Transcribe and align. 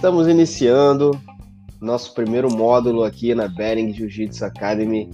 Estamos 0.00 0.26
iniciando 0.28 1.10
nosso 1.78 2.14
primeiro 2.14 2.50
módulo 2.50 3.04
aqui 3.04 3.34
na 3.34 3.46
Bering 3.48 3.92
Jiu-Jitsu 3.92 4.46
Academy 4.46 5.10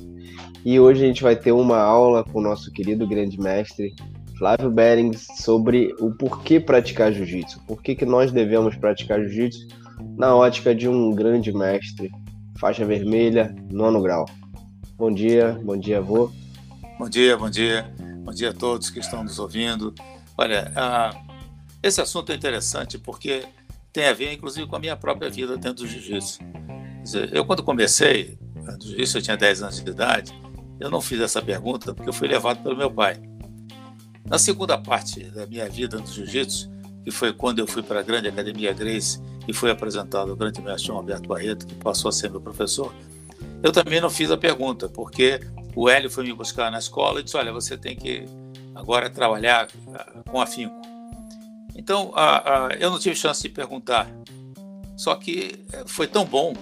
e 0.64 0.79
hoje 0.79 1.02
a 1.02 1.09
gente 1.09 1.24
vai 1.24 1.34
ter 1.34 1.50
uma 1.50 1.79
aula 1.80 2.22
com 2.22 2.38
o 2.38 2.40
nosso 2.40 2.70
querido 2.70 3.04
grande 3.04 3.36
mestre 3.36 3.96
Flávio 4.38 4.70
Bering 4.70 5.12
sobre 5.12 5.93
o 5.98 6.12
porquê 6.12 6.61
praticar 6.61 7.12
jiu-jitsu, 7.12 7.61
por 7.66 7.82
que, 7.82 7.96
que 7.96 8.07
nós 8.07 8.30
devemos 8.30 8.77
praticar 8.77 9.20
jiu-jitsu 9.22 9.66
na 10.16 10.36
ótica 10.36 10.72
de 10.72 10.89
um 10.89 11.11
grande 11.11 11.53
mestre, 11.53 12.12
faixa 12.57 12.84
vermelha, 12.84 13.53
nono 13.73 14.00
grau. 14.00 14.25
Bom 14.96 15.12
dia, 15.12 15.61
bom 15.64 15.77
dia, 15.77 15.98
avô. 15.98 16.30
Bom 16.96 17.09
dia, 17.09 17.37
bom 17.37 17.50
dia, 17.50 17.93
bom 18.25 18.32
dia 18.32 18.50
a 18.50 18.55
todos 18.55 18.89
que 18.89 19.00
estão 19.00 19.25
nos 19.25 19.41
ouvindo. 19.41 19.93
Olha, 20.39 20.70
uh, 20.77 21.34
esse 21.82 22.00
assunto 22.00 22.30
é 22.30 22.37
interessante 22.37 22.96
porque 22.98 23.42
tem 23.96 24.09
a 24.09 24.12
ver, 24.12 24.30
inclusive, 24.30 24.66
com 24.66 24.77
a 24.77 24.78
minha 24.78 24.95
própria 24.95 25.30
vida 25.30 25.56
dentro 25.56 25.84
do 25.84 25.86
jiu-jitsu. 25.86 26.41
Eu, 27.32 27.46
quando 27.46 27.62
comecei 27.62 28.38
no 28.54 28.78
jiu-jitsu, 28.78 29.16
eu 29.16 29.23
tinha 29.23 29.37
10 29.38 29.62
anos 29.62 29.82
de 29.82 29.91
idade, 29.91 30.38
eu 30.78 30.91
não 30.91 31.00
fiz 31.00 31.18
essa 31.18 31.41
pergunta 31.41 31.95
porque 31.95 32.10
eu 32.10 32.12
fui 32.12 32.28
levado 32.28 32.62
pelo 32.62 32.77
meu 32.77 32.90
pai. 32.90 33.16
Na 34.27 34.38
segunda 34.38 34.77
parte 34.77 35.24
da 35.30 35.46
minha 35.46 35.66
vida 35.66 35.96
no 35.96 36.06
jiu-jitsu, 36.06 36.70
que 37.04 37.10
foi 37.10 37.32
quando 37.32 37.60
eu 37.60 37.66
fui 37.66 37.82
para 37.82 38.01
a 38.01 38.02
grande 38.02 38.28
academia 38.28 38.74
Grace 38.74 39.18
e 39.48 39.54
foi 39.54 39.70
apresentado 39.70 40.30
ao 40.30 40.37
grande 40.37 40.60
mestre 40.60 40.90
Alberto 40.90 41.26
Barreto, 41.26 41.66
que 41.66 41.74
passou 41.76 42.10
a 42.10 42.12
ser 42.12 42.30
meu 42.30 42.40
professor, 42.40 42.95
eu 43.62 43.73
também 43.73 43.98
não 43.98 44.10
fiz 44.10 44.30
a 44.30 44.37
pergunta, 44.37 44.90
porque 44.90 45.40
o 45.74 45.88
Hélio 45.88 46.10
foi 46.10 46.24
me 46.24 46.34
buscar 46.34 46.70
na 46.70 46.78
escola 46.78 47.20
e 47.20 47.23
disse: 47.23 47.37
Olha, 47.38 47.51
você 47.51 47.78
tem 47.78 47.96
que 47.96 48.26
agora 48.74 49.09
trabalhar 49.09 49.68
ah, 49.95 50.23
com 50.28 50.38
afinco. 50.38 50.95
Então, 51.77 52.12
a, 52.15 52.66
a, 52.69 52.74
eu 52.74 52.91
não 52.91 52.99
tive 52.99 53.15
chance 53.15 53.43
de 53.43 53.49
perguntar. 53.51 54.10
Só 54.96 55.15
que 55.15 55.65
eh, 55.73 55.85
foi 55.87 56.07
tão 56.07 56.24
bom, 56.24 56.55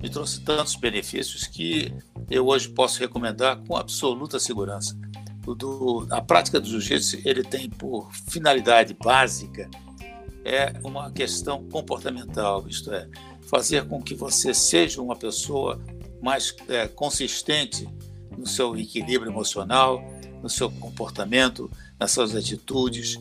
me 0.00 0.08
trouxe 0.08 0.40
tantos 0.40 0.74
benefícios 0.74 1.46
que 1.46 1.92
eu 2.30 2.46
hoje 2.46 2.70
posso 2.70 2.98
recomendar 2.98 3.58
com 3.66 3.76
absoluta 3.76 4.40
segurança. 4.40 4.98
Do, 5.44 6.06
a 6.10 6.22
prática 6.22 6.58
do 6.58 6.66
jiu-jitsu 6.66 7.20
ele 7.22 7.42
tem 7.42 7.68
por 7.68 8.10
finalidade 8.30 8.94
básica 8.94 9.68
é 10.42 10.72
uma 10.82 11.10
questão 11.10 11.68
comportamental, 11.68 12.66
isto 12.66 12.92
é, 12.92 13.08
fazer 13.46 13.86
com 13.86 14.02
que 14.02 14.14
você 14.14 14.54
seja 14.54 15.02
uma 15.02 15.16
pessoa 15.16 15.78
mais 16.22 16.54
é, 16.68 16.88
consistente 16.88 17.86
no 18.36 18.46
seu 18.46 18.76
equilíbrio 18.76 19.30
emocional, 19.30 20.02
no 20.42 20.48
seu 20.48 20.70
comportamento, 20.70 21.70
nas 21.98 22.10
suas 22.10 22.34
atitudes. 22.34 23.18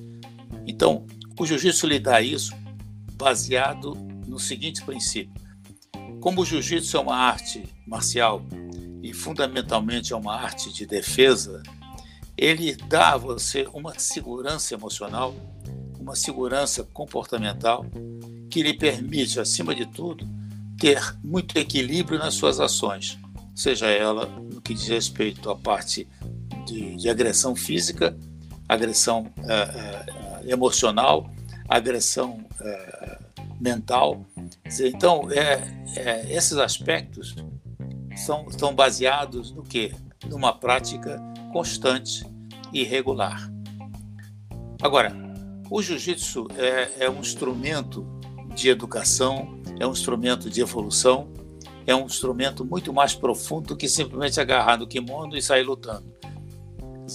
Então, 0.66 1.05
o 1.39 1.45
jiu-jitsu 1.45 1.87
lhe 1.87 1.99
dá 1.99 2.21
isso 2.21 2.53
baseado 3.13 3.95
no 4.27 4.39
seguinte 4.39 4.83
princípio: 4.83 5.33
como 6.19 6.41
o 6.41 6.45
jiu-jitsu 6.45 6.97
é 6.97 6.99
uma 6.99 7.15
arte 7.15 7.63
marcial 7.85 8.43
e 9.01 9.13
fundamentalmente 9.13 10.13
é 10.13 10.15
uma 10.15 10.35
arte 10.35 10.71
de 10.71 10.85
defesa, 10.85 11.61
ele 12.37 12.75
dá 12.75 13.13
a 13.13 13.17
você 13.17 13.67
uma 13.73 13.97
segurança 13.99 14.73
emocional, 14.73 15.35
uma 15.99 16.15
segurança 16.15 16.83
comportamental 16.83 17.85
que 18.49 18.63
lhe 18.63 18.73
permite, 18.73 19.39
acima 19.39 19.73
de 19.75 19.85
tudo, 19.85 20.27
ter 20.77 21.15
muito 21.23 21.57
equilíbrio 21.57 22.19
nas 22.19 22.35
suas 22.35 22.59
ações, 22.59 23.17
seja 23.55 23.87
ela 23.87 24.25
no 24.25 24.61
que 24.61 24.73
diz 24.73 24.87
respeito 24.87 25.49
à 25.49 25.55
parte 25.55 26.07
de, 26.65 26.95
de 26.95 27.09
agressão 27.09 27.55
física, 27.55 28.17
agressão 28.67 29.31
uh, 29.37 30.31
uh, 30.31 30.32
emocional, 30.45 31.30
agressão 31.67 32.45
é, 32.61 33.19
mental. 33.59 34.25
Então, 34.81 35.30
é, 35.31 36.25
esses 36.29 36.57
aspectos 36.57 37.35
são, 38.16 38.50
são 38.50 38.73
baseados 38.73 39.51
no 39.51 39.63
quê? 39.63 39.94
Numa 40.29 40.53
prática 40.53 41.22
constante 41.51 42.25
e 42.72 42.84
regular. 42.84 43.51
Agora, 44.81 45.16
o 45.69 45.81
jiu-jitsu 45.81 46.47
é, 46.57 47.06
é 47.06 47.09
um 47.09 47.19
instrumento 47.19 48.06
de 48.53 48.69
educação, 48.69 49.59
é 49.79 49.88
um 49.88 49.91
instrumento 49.91 50.50
de 50.50 50.62
evolução, 50.62 51.31
é 51.85 51.96
um 51.96 52.06
instrumento 52.06 52.63
muito 52.63 52.94
mais 52.94 53.13
profundo 53.13 53.75
que 53.75 53.88
simplesmente 53.88 54.40
agarrar 54.40 54.78
no 54.78 54.88
kimono 54.88 55.35
e 55.35 55.41
sair 55.41 55.63
lutando 55.63 56.13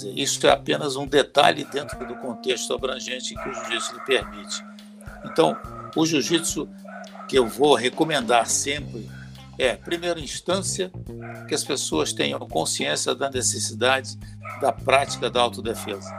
dizer, 0.00 0.18
isso 0.18 0.46
é 0.46 0.50
apenas 0.50 0.96
um 0.96 1.06
detalhe 1.06 1.64
dentro 1.64 2.06
do 2.06 2.14
contexto 2.16 2.72
abrangente 2.72 3.34
que 3.34 3.48
o 3.48 3.52
jiu-jitsu 3.52 3.94
lhe 3.94 4.00
permite. 4.00 4.64
Então, 5.24 5.56
o 5.96 6.06
jiu-jitsu 6.06 6.68
que 7.28 7.38
eu 7.38 7.46
vou 7.46 7.74
recomendar 7.74 8.48
sempre 8.48 9.08
é, 9.58 9.74
primeira 9.74 10.20
instância, 10.20 10.90
que 11.48 11.54
as 11.54 11.64
pessoas 11.64 12.12
tenham 12.12 12.38
consciência 12.40 13.14
da 13.14 13.28
necessidade 13.28 14.16
da 14.60 14.72
prática 14.72 15.28
da 15.28 15.40
autodefesa, 15.40 16.18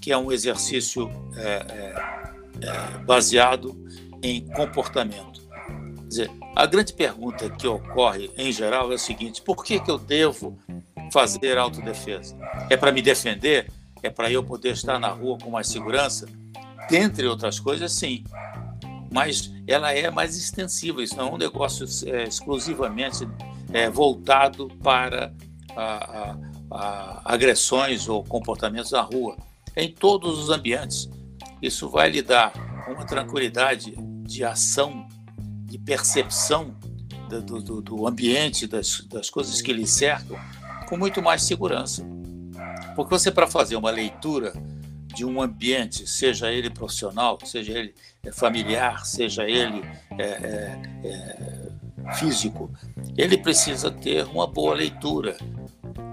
que 0.00 0.12
é 0.12 0.16
um 0.16 0.30
exercício 0.30 1.10
é, 1.36 1.42
é, 1.42 2.66
é, 2.66 2.98
baseado 2.98 3.74
em 4.22 4.46
comportamento. 4.48 5.40
Quer 5.96 6.08
dizer, 6.08 6.30
a 6.54 6.66
grande 6.66 6.92
pergunta 6.92 7.50
que 7.50 7.66
ocorre 7.66 8.30
em 8.36 8.52
geral 8.52 8.92
é 8.92 8.94
o 8.94 8.98
seguinte: 8.98 9.42
por 9.42 9.64
que, 9.64 9.80
que 9.80 9.90
eu 9.90 9.98
devo 9.98 10.58
fazer 11.10 11.58
autodefesa? 11.58 12.36
É 12.70 12.76
para 12.76 12.92
me 12.92 13.02
defender? 13.02 13.70
É 14.02 14.10
para 14.10 14.30
eu 14.30 14.42
poder 14.42 14.72
estar 14.72 14.98
na 14.98 15.08
rua 15.08 15.38
com 15.38 15.50
mais 15.50 15.68
segurança? 15.68 16.26
Dentre 16.88 17.26
outras 17.26 17.58
coisas, 17.58 17.92
sim. 17.92 18.24
Mas 19.12 19.50
ela 19.66 19.92
é 19.92 20.10
mais 20.10 20.36
extensiva, 20.36 21.02
isso 21.02 21.16
não 21.16 21.28
é 21.28 21.32
um 21.32 21.38
negócio 21.38 21.86
é, 22.06 22.24
exclusivamente 22.24 23.26
é, 23.72 23.88
voltado 23.88 24.68
para 24.82 25.32
a, 25.74 25.82
a, 25.82 26.36
a 26.70 27.22
agressões 27.24 28.08
ou 28.08 28.22
comportamentos 28.22 28.90
na 28.90 29.00
rua. 29.00 29.36
Em 29.76 29.90
todos 29.90 30.38
os 30.38 30.50
ambientes. 30.50 31.08
Isso 31.60 31.88
vai 31.88 32.10
lhe 32.10 32.22
dar 32.22 32.52
uma 32.88 33.04
tranquilidade 33.04 33.94
de 34.22 34.44
ação, 34.44 35.06
de 35.64 35.78
percepção 35.78 36.76
do, 37.28 37.60
do, 37.60 37.82
do 37.82 38.06
ambiente, 38.06 38.66
das, 38.66 39.00
das 39.08 39.30
coisas 39.30 39.60
que 39.60 39.72
lhe 39.72 39.86
cercam, 39.86 40.38
com 40.86 40.96
muito 40.96 41.22
mais 41.22 41.42
segurança. 41.42 42.04
Porque 42.94 43.10
você, 43.10 43.30
para 43.30 43.46
fazer 43.46 43.76
uma 43.76 43.90
leitura 43.90 44.52
de 45.14 45.24
um 45.24 45.40
ambiente, 45.40 46.06
seja 46.06 46.52
ele 46.52 46.68
profissional, 46.70 47.38
seja 47.44 47.72
ele 47.72 47.94
é, 48.22 48.30
familiar, 48.30 49.06
seja 49.06 49.44
ele 49.44 49.82
é, 50.18 50.24
é, 50.24 50.82
é, 51.04 52.14
físico, 52.14 52.70
ele 53.16 53.38
precisa 53.38 53.90
ter 53.90 54.24
uma 54.26 54.46
boa 54.46 54.74
leitura. 54.74 55.36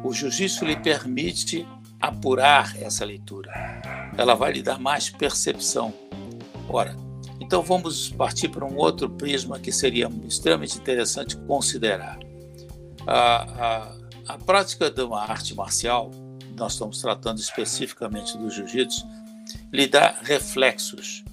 O 0.03 0.13
jiu-jitsu 0.13 0.65
lhe 0.65 0.75
permite 0.75 1.67
apurar 1.99 2.75
essa 2.81 3.03
leitura. 3.03 3.51
Ela 4.17 4.35
vai 4.35 4.53
lhe 4.53 4.61
dar 4.61 4.79
mais 4.79 5.09
percepção. 5.09 5.93
Ora, 6.69 6.95
então 7.41 7.61
vamos 7.61 8.09
partir 8.09 8.47
para 8.47 8.65
um 8.65 8.77
outro 8.77 9.09
prisma 9.09 9.59
que 9.59 9.71
seria 9.71 10.09
extremamente 10.25 10.77
interessante 10.77 11.35
considerar. 11.35 12.17
A, 13.05 13.95
a 14.27 14.37
prática 14.37 14.89
de 14.89 15.01
uma 15.01 15.21
arte 15.21 15.53
marcial, 15.53 16.11
nós 16.57 16.73
estamos 16.73 17.01
tratando 17.01 17.39
especificamente 17.39 18.37
do 18.37 18.49
jiu-jitsu, 18.49 19.05
lhe 19.71 19.87
dá 19.87 20.15
reflexos, 20.21 21.23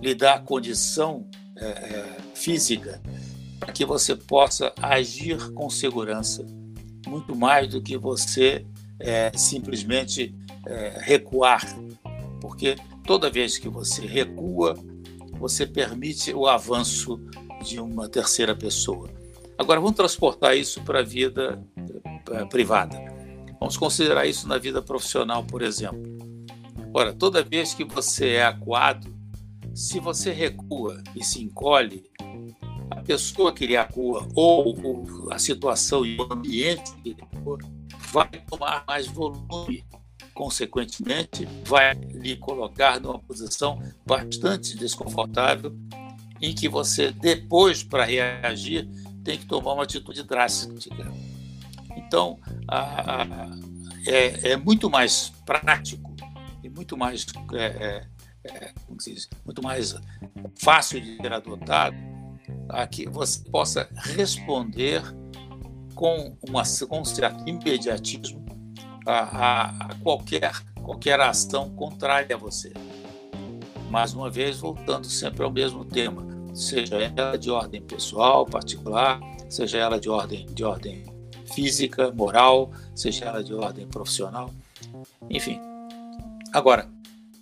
lhe 0.00 0.14
dá 0.14 0.38
condição 0.38 1.26
é, 1.56 1.66
é, 1.66 2.16
física 2.34 3.00
para 3.58 3.72
que 3.72 3.84
você 3.84 4.16
possa 4.16 4.72
agir 4.80 5.52
com 5.52 5.68
segurança, 5.68 6.46
muito 7.06 7.34
mais 7.34 7.68
do 7.68 7.82
que 7.82 7.96
você 7.96 8.64
é, 8.98 9.30
simplesmente 9.36 10.34
é, 10.66 10.98
recuar, 11.02 11.62
porque 12.40 12.76
toda 13.04 13.30
vez 13.30 13.58
que 13.58 13.68
você 13.68 14.06
recua, 14.06 14.74
você 15.38 15.66
permite 15.66 16.32
o 16.32 16.46
avanço 16.46 17.20
de 17.62 17.80
uma 17.80 18.08
terceira 18.08 18.54
pessoa. 18.54 19.08
Agora, 19.58 19.80
vamos 19.80 19.96
transportar 19.96 20.56
isso 20.56 20.80
para 20.82 21.00
a 21.00 21.02
vida 21.02 21.62
privada. 22.48 22.96
Vamos 23.58 23.76
considerar 23.76 24.26
isso 24.26 24.48
na 24.48 24.58
vida 24.58 24.80
profissional, 24.80 25.44
por 25.44 25.62
exemplo. 25.62 26.00
Ora, 26.92 27.12
toda 27.12 27.44
vez 27.44 27.74
que 27.74 27.84
você 27.84 28.30
é 28.30 28.44
acuado, 28.44 29.14
se 29.74 30.00
você 30.00 30.32
recua 30.32 31.02
e 31.14 31.22
se 31.22 31.42
encolhe, 31.42 32.04
a 32.90 33.02
pessoa 33.02 33.52
que 33.52 33.66
lhe 33.66 33.76
acua 33.76 34.26
ou, 34.34 34.76
ou 34.82 35.32
a 35.32 35.38
situação 35.38 36.04
e 36.04 36.16
o 36.16 36.32
ambiente 36.32 36.92
que 37.02 37.10
lhe 37.10 37.22
acua 37.22 37.58
vai 38.12 38.28
tomar 38.48 38.84
mais 38.86 39.06
volume. 39.06 39.84
Consequentemente, 40.34 41.46
vai 41.64 41.94
lhe 41.94 42.36
colocar 42.36 43.00
numa 43.00 43.18
posição 43.18 43.78
bastante 44.06 44.76
desconfortável 44.76 45.76
em 46.40 46.54
que 46.54 46.68
você, 46.68 47.12
depois, 47.12 47.82
para 47.82 48.04
reagir, 48.04 48.88
tem 49.22 49.38
que 49.38 49.46
tomar 49.46 49.74
uma 49.74 49.82
atitude 49.82 50.22
drástica. 50.22 50.74
Então, 51.96 52.38
a, 52.68 53.22
a, 53.22 53.26
é, 54.06 54.52
é, 54.52 54.56
muito 54.56 54.88
mais 54.88 55.32
prático 55.44 56.14
e 56.62 56.68
muito 56.68 56.96
mais, 56.96 57.26
é, 57.52 57.64
é, 57.64 58.06
é 58.44 58.72
diz, 59.04 59.28
muito 59.44 59.62
mais 59.62 59.94
fácil 60.58 61.00
de 61.00 61.16
ser 61.16 61.32
adotado 61.32 61.96
a 62.68 62.86
que 62.86 63.08
você 63.08 63.40
possa 63.50 63.88
responder 63.96 65.02
com, 65.94 66.36
uma, 66.48 66.62
com 66.88 67.00
um 67.00 67.04
certo 67.04 67.48
imediatismo 67.48 68.44
a, 69.06 69.88
a 69.90 69.94
qualquer, 70.02 70.52
qualquer 70.82 71.20
ação 71.20 71.70
contrária 71.70 72.34
a 72.34 72.38
você. 72.38 72.72
Mais 73.90 74.14
uma 74.14 74.30
vez, 74.30 74.58
voltando 74.58 75.06
sempre 75.06 75.42
ao 75.42 75.50
mesmo 75.50 75.84
tema, 75.84 76.24
seja 76.54 76.96
ela 76.96 77.36
de 77.36 77.50
ordem 77.50 77.82
pessoal, 77.82 78.46
particular, 78.46 79.20
seja 79.48 79.78
ela 79.78 79.98
de 79.98 80.08
ordem, 80.08 80.46
de 80.46 80.64
ordem 80.64 81.04
física, 81.54 82.10
moral, 82.12 82.72
seja 82.94 83.26
ela 83.26 83.42
de 83.42 83.54
ordem 83.54 83.86
profissional, 83.86 84.52
enfim. 85.28 85.60
Agora, 86.52 86.88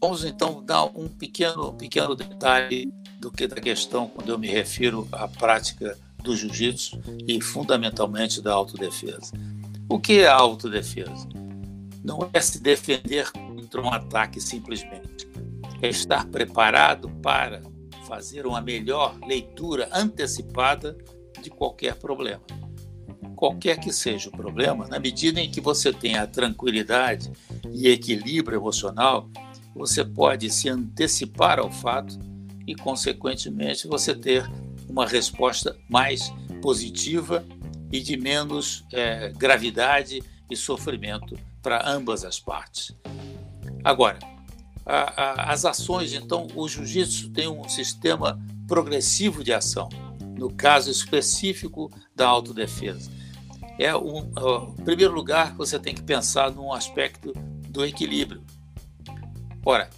vamos 0.00 0.25
então 0.25 0.62
dar 0.64 0.84
um 0.84 1.08
pequeno, 1.08 1.72
pequeno 1.72 2.14
detalhe 2.14 2.93
do 3.19 3.31
que 3.31 3.46
da 3.46 3.56
questão 3.56 4.08
quando 4.08 4.28
eu 4.28 4.38
me 4.38 4.49
refiro 4.49 5.08
à 5.12 5.26
prática 5.26 5.96
do 6.22 6.37
jiu-jitsu 6.37 7.00
e 7.26 7.40
fundamentalmente 7.40 8.43
da 8.43 8.52
autodefesa. 8.52 9.32
O 9.88 9.99
que 9.99 10.20
é 10.20 10.26
a 10.26 10.34
autodefesa? 10.34 11.28
Não 12.04 12.28
é 12.32 12.40
se 12.40 12.61
defender 12.61 13.31
contra 13.32 13.81
um 13.81 13.93
ataque 13.93 14.40
simplesmente. 14.40 15.28
É 15.81 15.88
estar 15.88 16.26
preparado 16.26 17.08
para 17.22 17.62
fazer 18.06 18.46
uma 18.46 18.61
melhor 18.61 19.16
leitura 19.26 19.88
antecipada 19.93 20.96
de 21.43 21.50
qualquer 21.50 21.94
problema. 21.94 22.43
Qualquer 23.38 23.79
que 23.79 23.93
seja 23.93 24.31
o 24.31 24.32
problema, 24.32 24.88
na 24.88 24.99
medida 24.99 25.40
em 25.40 25.49
que 25.49 25.61
você 25.61 25.93
tem 25.93 26.17
a 26.17 26.26
tranquilidade 26.26 27.31
e 27.73 27.87
equilíbrio 27.87 28.58
emocional, 28.58 29.31
você 29.73 30.05
pode 30.05 30.50
se 30.50 30.69
antecipar 30.69 31.61
ao 31.61 31.70
fato 31.70 32.19
e, 32.67 32.75
consequentemente, 32.75 33.87
você 33.87 34.12
ter 34.12 34.44
uma 34.88 35.06
resposta 35.06 35.79
mais 35.88 36.35
positiva 36.61 37.46
e 37.93 38.00
de 38.00 38.17
menos 38.17 38.85
é, 38.93 39.29
gravidade 39.29 40.20
e 40.50 40.56
sofrimento 40.56 41.38
para 41.62 41.88
ambas 41.88 42.25
as 42.25 42.40
partes. 42.40 42.90
Agora, 43.85 44.19
a, 44.85 45.23
a, 45.23 45.52
as 45.52 45.64
ações, 45.64 46.12
então, 46.12 46.49
o 46.56 46.69
jiu-jitsu 46.69 47.31
tem 47.31 47.46
um 47.46 47.69
sistema 47.69 48.37
progressivo 48.67 49.44
de 49.44 49.52
ação, 49.52 49.88
no 50.37 50.52
caso 50.52 50.90
específico 50.90 51.88
da 52.17 52.26
autodefesa. 52.26 53.17
É 53.78 53.96
um, 53.96 54.30
em 54.76 54.84
primeiro 54.84 55.14
lugar, 55.14 55.54
você 55.54 55.78
tem 55.78 55.94
que 55.94 56.02
pensar 56.02 56.50
num 56.50 56.72
aspecto 56.72 57.32
do 57.69 57.84
equilíbrio. 57.84 58.42
Ora, 59.64 59.88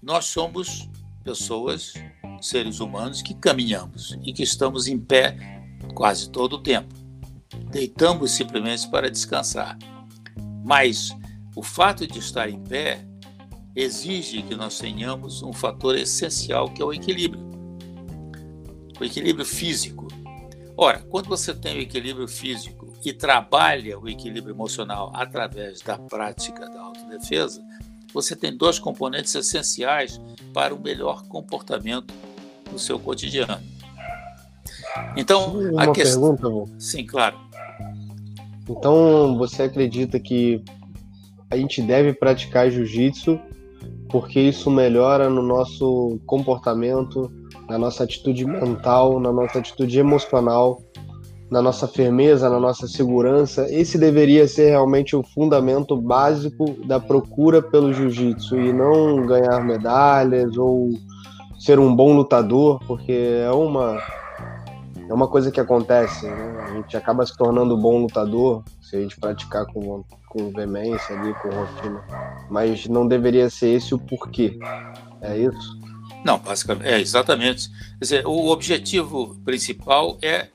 nós 0.00 0.26
somos 0.26 0.88
pessoas, 1.24 1.92
seres 2.40 2.78
humanos, 2.78 3.20
que 3.20 3.34
caminhamos 3.34 4.16
e 4.22 4.32
que 4.32 4.44
estamos 4.44 4.86
em 4.86 4.96
pé 4.98 5.36
quase 5.94 6.30
todo 6.30 6.54
o 6.54 6.62
tempo. 6.62 6.94
Deitamos 7.70 8.30
simplesmente 8.30 8.88
para 8.88 9.10
descansar. 9.10 9.76
Mas 10.64 11.10
o 11.56 11.62
fato 11.62 12.06
de 12.06 12.18
estar 12.18 12.48
em 12.48 12.62
pé 12.62 13.04
exige 13.74 14.42
que 14.42 14.54
nós 14.54 14.78
tenhamos 14.78 15.42
um 15.42 15.52
fator 15.52 15.96
essencial 15.96 16.70
que 16.70 16.80
é 16.80 16.84
o 16.84 16.92
equilíbrio. 16.92 17.50
O 19.00 19.04
equilíbrio 19.04 19.44
físico. 19.44 20.06
Ora, 20.76 21.00
quando 21.10 21.28
você 21.28 21.52
tem 21.52 21.78
o 21.78 21.80
equilíbrio 21.80 22.28
físico 22.28 22.79
e 23.04 23.12
trabalha 23.12 23.98
o 23.98 24.08
equilíbrio 24.08 24.54
emocional 24.54 25.10
através 25.14 25.80
da 25.80 25.98
prática 25.98 26.68
da 26.68 26.80
autodefesa, 26.82 27.62
você 28.12 28.34
tem 28.36 28.56
dois 28.56 28.78
componentes 28.78 29.34
essenciais 29.34 30.20
para 30.52 30.74
o 30.74 30.80
melhor 30.80 31.22
comportamento 31.26 32.12
no 32.70 32.78
seu 32.78 32.98
cotidiano. 32.98 33.60
Então, 35.16 35.58
uma 35.58 35.84
a 35.84 35.92
questão... 35.92 36.36
pergunta. 36.36 36.72
Sim, 36.78 37.06
claro. 37.06 37.38
Então, 38.68 39.36
você 39.38 39.62
acredita 39.62 40.18
que 40.18 40.62
a 41.50 41.56
gente 41.56 41.82
deve 41.82 42.12
praticar 42.12 42.70
jiu-jitsu 42.70 43.40
porque 44.10 44.40
isso 44.40 44.70
melhora 44.70 45.30
no 45.30 45.42
nosso 45.42 46.20
comportamento, 46.26 47.30
na 47.68 47.78
nossa 47.78 48.04
atitude 48.04 48.44
mental, 48.44 49.20
na 49.20 49.32
nossa 49.32 49.58
atitude 49.58 49.98
emocional 49.98 50.82
na 51.50 51.60
nossa 51.60 51.88
firmeza, 51.88 52.48
na 52.48 52.60
nossa 52.60 52.86
segurança. 52.86 53.66
Esse 53.70 53.98
deveria 53.98 54.46
ser 54.46 54.70
realmente 54.70 55.16
o 55.16 55.22
fundamento 55.22 55.96
básico 55.96 56.76
da 56.84 57.00
procura 57.00 57.60
pelo 57.60 57.92
jiu-jitsu 57.92 58.56
e 58.56 58.72
não 58.72 59.26
ganhar 59.26 59.64
medalhas 59.64 60.56
ou 60.56 60.90
ser 61.58 61.78
um 61.78 61.94
bom 61.94 62.14
lutador, 62.14 62.80
porque 62.86 63.12
é 63.12 63.50
uma 63.50 63.98
é 65.08 65.12
uma 65.12 65.26
coisa 65.26 65.50
que 65.50 65.58
acontece, 65.58 66.24
né? 66.24 66.66
A 66.68 66.74
gente 66.74 66.96
acaba 66.96 67.26
se 67.26 67.36
tornando 67.36 67.76
bom 67.76 68.02
lutador 68.02 68.62
se 68.80 68.94
a 68.94 69.00
gente 69.00 69.18
praticar 69.18 69.66
com, 69.66 70.04
com 70.28 70.52
veemência 70.52 71.18
ali, 71.18 71.34
com 71.34 71.48
rotina. 71.48 72.00
Mas 72.48 72.86
não 72.86 73.08
deveria 73.08 73.50
ser 73.50 73.70
esse 73.70 73.92
o 73.92 73.98
porquê. 73.98 74.56
É 75.20 75.36
isso? 75.36 75.80
Não, 76.24 76.38
basicamente, 76.38 76.86
é 76.86 77.00
exatamente. 77.00 77.68
Quer 77.68 78.00
dizer, 78.00 78.26
o 78.26 78.50
objetivo 78.50 79.34
principal 79.44 80.16
é 80.22 80.48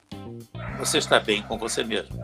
você 0.78 0.98
está 0.98 1.20
bem 1.20 1.42
com 1.42 1.58
você 1.58 1.84
mesmo. 1.84 2.20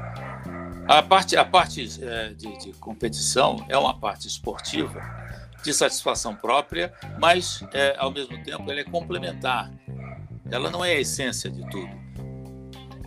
A 0.88 1.02
parte, 1.02 1.38
a 1.38 1.46
parte 1.46 1.88
é, 2.04 2.34
de, 2.34 2.58
de, 2.58 2.74
competição 2.74 3.66
é 3.70 3.78
uma 3.78 3.98
parte 3.98 4.28
esportiva, 4.28 5.02
de 5.64 5.74
satisfação 5.74 6.36
própria, 6.36 6.92
mas 7.20 7.64
é, 7.72 7.96
ao 7.98 8.12
mesmo 8.12 8.42
tempo 8.44 8.70
ela 8.70 8.80
é 8.80 8.84
complementar. 8.84 9.72
Ela 10.50 10.70
não 10.70 10.84
é 10.84 10.92
a 10.94 11.00
essência 11.00 11.50
de 11.50 11.62
tudo. 11.70 11.90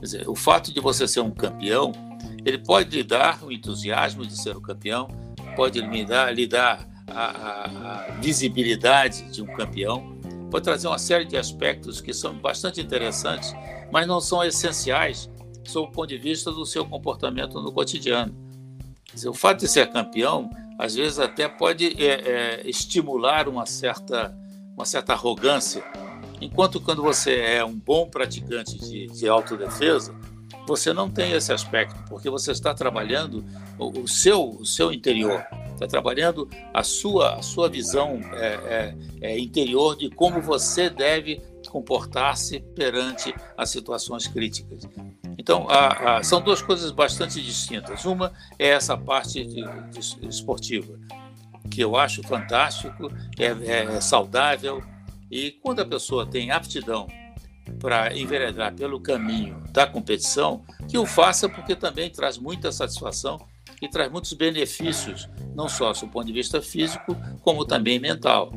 Dizer, 0.00 0.28
o 0.28 0.34
fato 0.34 0.72
de 0.72 0.80
você 0.80 1.06
ser 1.06 1.20
um 1.20 1.30
campeão, 1.30 1.92
ele 2.44 2.58
pode 2.58 2.96
lhe 2.96 3.02
dar 3.02 3.42
o 3.44 3.52
entusiasmo 3.52 4.24
de 4.24 4.36
ser 4.36 4.56
o 4.56 4.60
campeão, 4.60 5.08
pode 5.56 5.80
lhe 5.80 6.04
dar, 6.04 6.34
lhe 6.34 6.46
dar 6.46 6.88
a, 7.06 7.24
a, 7.24 8.06
a 8.06 8.10
visibilidade 8.12 9.30
de 9.30 9.42
um 9.42 9.46
campeão, 9.46 10.18
pode 10.50 10.64
trazer 10.64 10.86
uma 10.86 10.98
série 10.98 11.24
de 11.24 11.36
aspectos 11.36 12.00
que 12.00 12.14
são 12.14 12.34
bastante 12.34 12.80
interessantes, 12.80 13.54
mas 13.90 14.06
não 14.06 14.20
são 14.20 14.42
essenciais 14.42 15.28
sob 15.64 15.88
o 15.88 15.92
ponto 15.92 16.08
de 16.08 16.18
vista 16.18 16.50
do 16.50 16.64
seu 16.64 16.84
comportamento 16.84 17.60
no 17.60 17.72
cotidiano. 17.72 18.34
Dizer, 19.12 19.28
o 19.28 19.34
fato 19.34 19.60
de 19.60 19.68
ser 19.68 19.90
campeão, 19.90 20.50
às 20.78 20.94
vezes 20.94 21.18
até 21.18 21.48
pode 21.48 22.02
é, 22.02 22.06
é, 22.06 22.68
estimular 22.68 23.48
uma 23.48 23.64
certa, 23.66 24.36
uma 24.74 24.84
certa 24.84 25.12
arrogância, 25.12 25.84
enquanto 26.40 26.80
quando 26.80 27.02
você 27.02 27.36
é 27.36 27.64
um 27.64 27.74
bom 27.74 28.08
praticante 28.08 28.78
de, 28.78 29.06
de 29.06 29.28
autodefesa, 29.28 30.14
você 30.66 30.92
não 30.92 31.10
tem 31.10 31.32
esse 31.32 31.52
aspecto, 31.52 32.02
porque 32.08 32.30
você 32.30 32.50
está 32.50 32.74
trabalhando 32.74 33.44
o, 33.78 34.00
o 34.00 34.08
seu, 34.08 34.50
o 34.50 34.64
seu 34.64 34.92
interior, 34.92 35.44
está 35.72 35.86
trabalhando 35.86 36.48
a 36.72 36.82
sua, 36.82 37.34
a 37.34 37.42
sua 37.42 37.68
visão 37.68 38.20
é, 38.32 38.94
é, 39.20 39.30
é 39.32 39.38
interior 39.38 39.96
de 39.96 40.08
como 40.10 40.40
você 40.40 40.88
deve 40.88 41.40
comportar-se 41.68 42.60
perante 42.60 43.34
as 43.56 43.70
situações 43.70 44.26
críticas. 44.26 44.88
Então, 45.44 45.68
a, 45.68 46.16
a, 46.16 46.22
são 46.22 46.40
duas 46.40 46.62
coisas 46.62 46.90
bastante 46.90 47.38
distintas. 47.38 48.06
Uma 48.06 48.32
é 48.58 48.68
essa 48.68 48.96
parte 48.96 49.44
de, 49.44 49.62
de 49.90 50.26
esportiva, 50.26 50.98
que 51.70 51.82
eu 51.82 51.96
acho 51.96 52.22
fantástico, 52.22 53.12
é, 53.38 53.48
é, 53.48 54.00
saudável, 54.00 54.82
e 55.30 55.50
quando 55.50 55.80
a 55.80 55.84
pessoa 55.84 56.24
tem 56.24 56.50
aptidão 56.50 57.06
para 57.78 58.16
enveredar 58.16 58.72
pelo 58.72 58.98
caminho 58.98 59.62
da 59.70 59.86
competição, 59.86 60.64
que 60.88 60.96
o 60.96 61.04
faça 61.04 61.46
porque 61.46 61.76
também 61.76 62.08
traz 62.08 62.38
muita 62.38 62.72
satisfação 62.72 63.38
e 63.82 63.86
traz 63.86 64.10
muitos 64.10 64.32
benefícios, 64.32 65.28
não 65.54 65.68
só 65.68 65.92
do 65.92 66.08
ponto 66.08 66.26
de 66.26 66.32
vista 66.32 66.62
físico, 66.62 67.14
como 67.42 67.66
também 67.66 67.98
mental. 67.98 68.50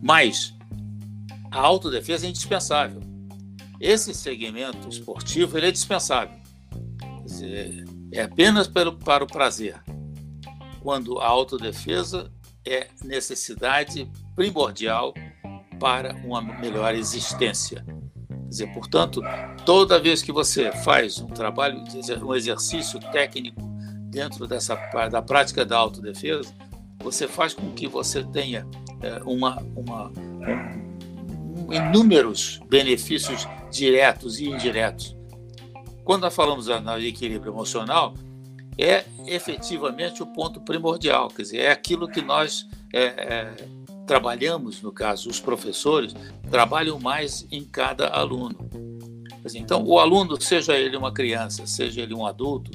Mas 0.00 0.54
a 1.50 1.58
autodefesa 1.58 2.26
é 2.26 2.28
indispensável 2.28 3.11
esse 3.82 4.14
segmento 4.14 4.88
esportivo 4.88 5.58
ele 5.58 5.66
é 5.66 5.72
dispensável. 5.72 6.38
Dizer, 7.24 7.84
é 8.12 8.22
apenas 8.22 8.68
para, 8.68 8.88
o 8.88 9.26
prazer. 9.26 9.82
Quando 10.80 11.18
a 11.18 11.26
autodefesa 11.26 12.32
é 12.64 12.86
necessidade 13.02 14.08
primordial 14.36 15.12
para 15.80 16.14
uma 16.24 16.40
melhor 16.40 16.94
existência. 16.94 17.84
Quer 17.84 18.48
dizer, 18.48 18.72
portanto, 18.72 19.20
toda 19.66 19.98
vez 19.98 20.22
que 20.22 20.30
você 20.30 20.70
faz 20.70 21.18
um 21.18 21.26
trabalho, 21.26 21.82
um 22.22 22.34
exercício 22.36 23.00
técnico 23.10 23.60
dentro 24.10 24.46
dessa 24.46 24.76
da 25.10 25.20
prática 25.22 25.64
da 25.64 25.76
autodefesa, 25.76 26.54
você 27.02 27.26
faz 27.26 27.52
com 27.52 27.72
que 27.72 27.88
você 27.88 28.22
tenha 28.22 28.64
é, 29.00 29.20
uma, 29.24 29.60
uma 29.74 30.08
um, 30.10 31.66
um, 31.66 31.72
inúmeros 31.72 32.60
benefícios 32.68 33.48
diretos 33.72 34.38
e 34.38 34.46
indiretos. 34.48 35.16
Quando 36.04 36.22
nós 36.22 36.34
falamos 36.34 36.66
no 36.66 36.98
equilíbrio 36.98 37.52
emocional, 37.52 38.14
é 38.78 39.04
efetivamente 39.26 40.22
o 40.22 40.26
ponto 40.26 40.60
primordial, 40.60 41.28
quer 41.28 41.42
dizer, 41.42 41.58
é 41.58 41.70
aquilo 41.70 42.08
que 42.08 42.22
nós 42.22 42.66
é, 42.92 43.04
é, 43.04 43.54
trabalhamos, 44.06 44.82
no 44.82 44.92
caso, 44.92 45.28
os 45.28 45.40
professores 45.40 46.14
trabalham 46.50 46.98
mais 46.98 47.46
em 47.50 47.64
cada 47.64 48.08
aluno. 48.08 48.68
Então, 49.54 49.84
o 49.84 49.98
aluno, 49.98 50.40
seja 50.40 50.76
ele 50.76 50.96
uma 50.96 51.12
criança, 51.12 51.66
seja 51.66 52.00
ele 52.00 52.14
um 52.14 52.24
adulto, 52.24 52.70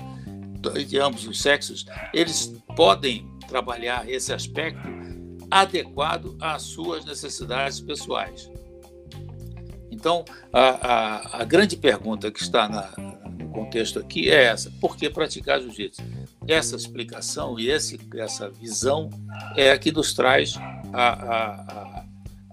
de 0.88 1.00
ambos 1.00 1.26
os 1.28 1.40
sexos, 1.40 1.86
eles 2.14 2.54
podem 2.76 3.26
trabalhar 3.48 4.10
esse 4.10 4.34
aspecto 4.34 4.88
adequado 5.50 6.36
às 6.42 6.64
suas 6.64 7.06
necessidades 7.06 7.80
pessoais. 7.80 8.52
Então, 9.98 10.24
a, 10.54 10.62
a, 10.62 11.42
a 11.42 11.44
grande 11.44 11.76
pergunta 11.76 12.30
que 12.30 12.40
está 12.40 12.70
na, 12.70 12.92
no 13.32 13.50
contexto 13.50 13.98
aqui 13.98 14.30
é 14.30 14.44
essa: 14.44 14.72
por 14.80 14.96
que 14.96 15.10
praticar 15.10 15.60
jiu-jitsu? 15.60 16.04
Essa 16.48 16.76
explicação 16.76 17.60
e 17.60 17.68
esse, 17.68 18.00
essa 18.16 18.48
visão 18.48 19.10
é 19.56 19.72
a 19.72 19.78
que 19.78 19.92
nos 19.92 20.14
traz 20.14 20.54
a, 20.94 22.04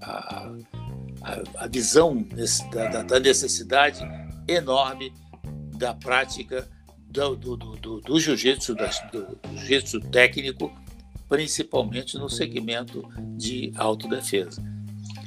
a, 0.00 0.52
a 1.56 1.66
visão 1.68 2.26
da, 2.72 3.02
da 3.02 3.20
necessidade 3.20 4.00
enorme 4.48 5.12
da 5.76 5.92
prática 5.92 6.66
do, 7.10 7.36
do, 7.36 7.56
do, 7.56 8.00
do 8.00 8.18
jiu-jitsu, 8.18 8.74
do, 8.74 8.84
do 9.12 9.38
jiu-jitsu 9.58 10.00
técnico, 10.00 10.72
principalmente 11.28 12.16
no 12.16 12.30
segmento 12.30 13.06
de 13.36 13.70
autodefesa. 13.76 14.62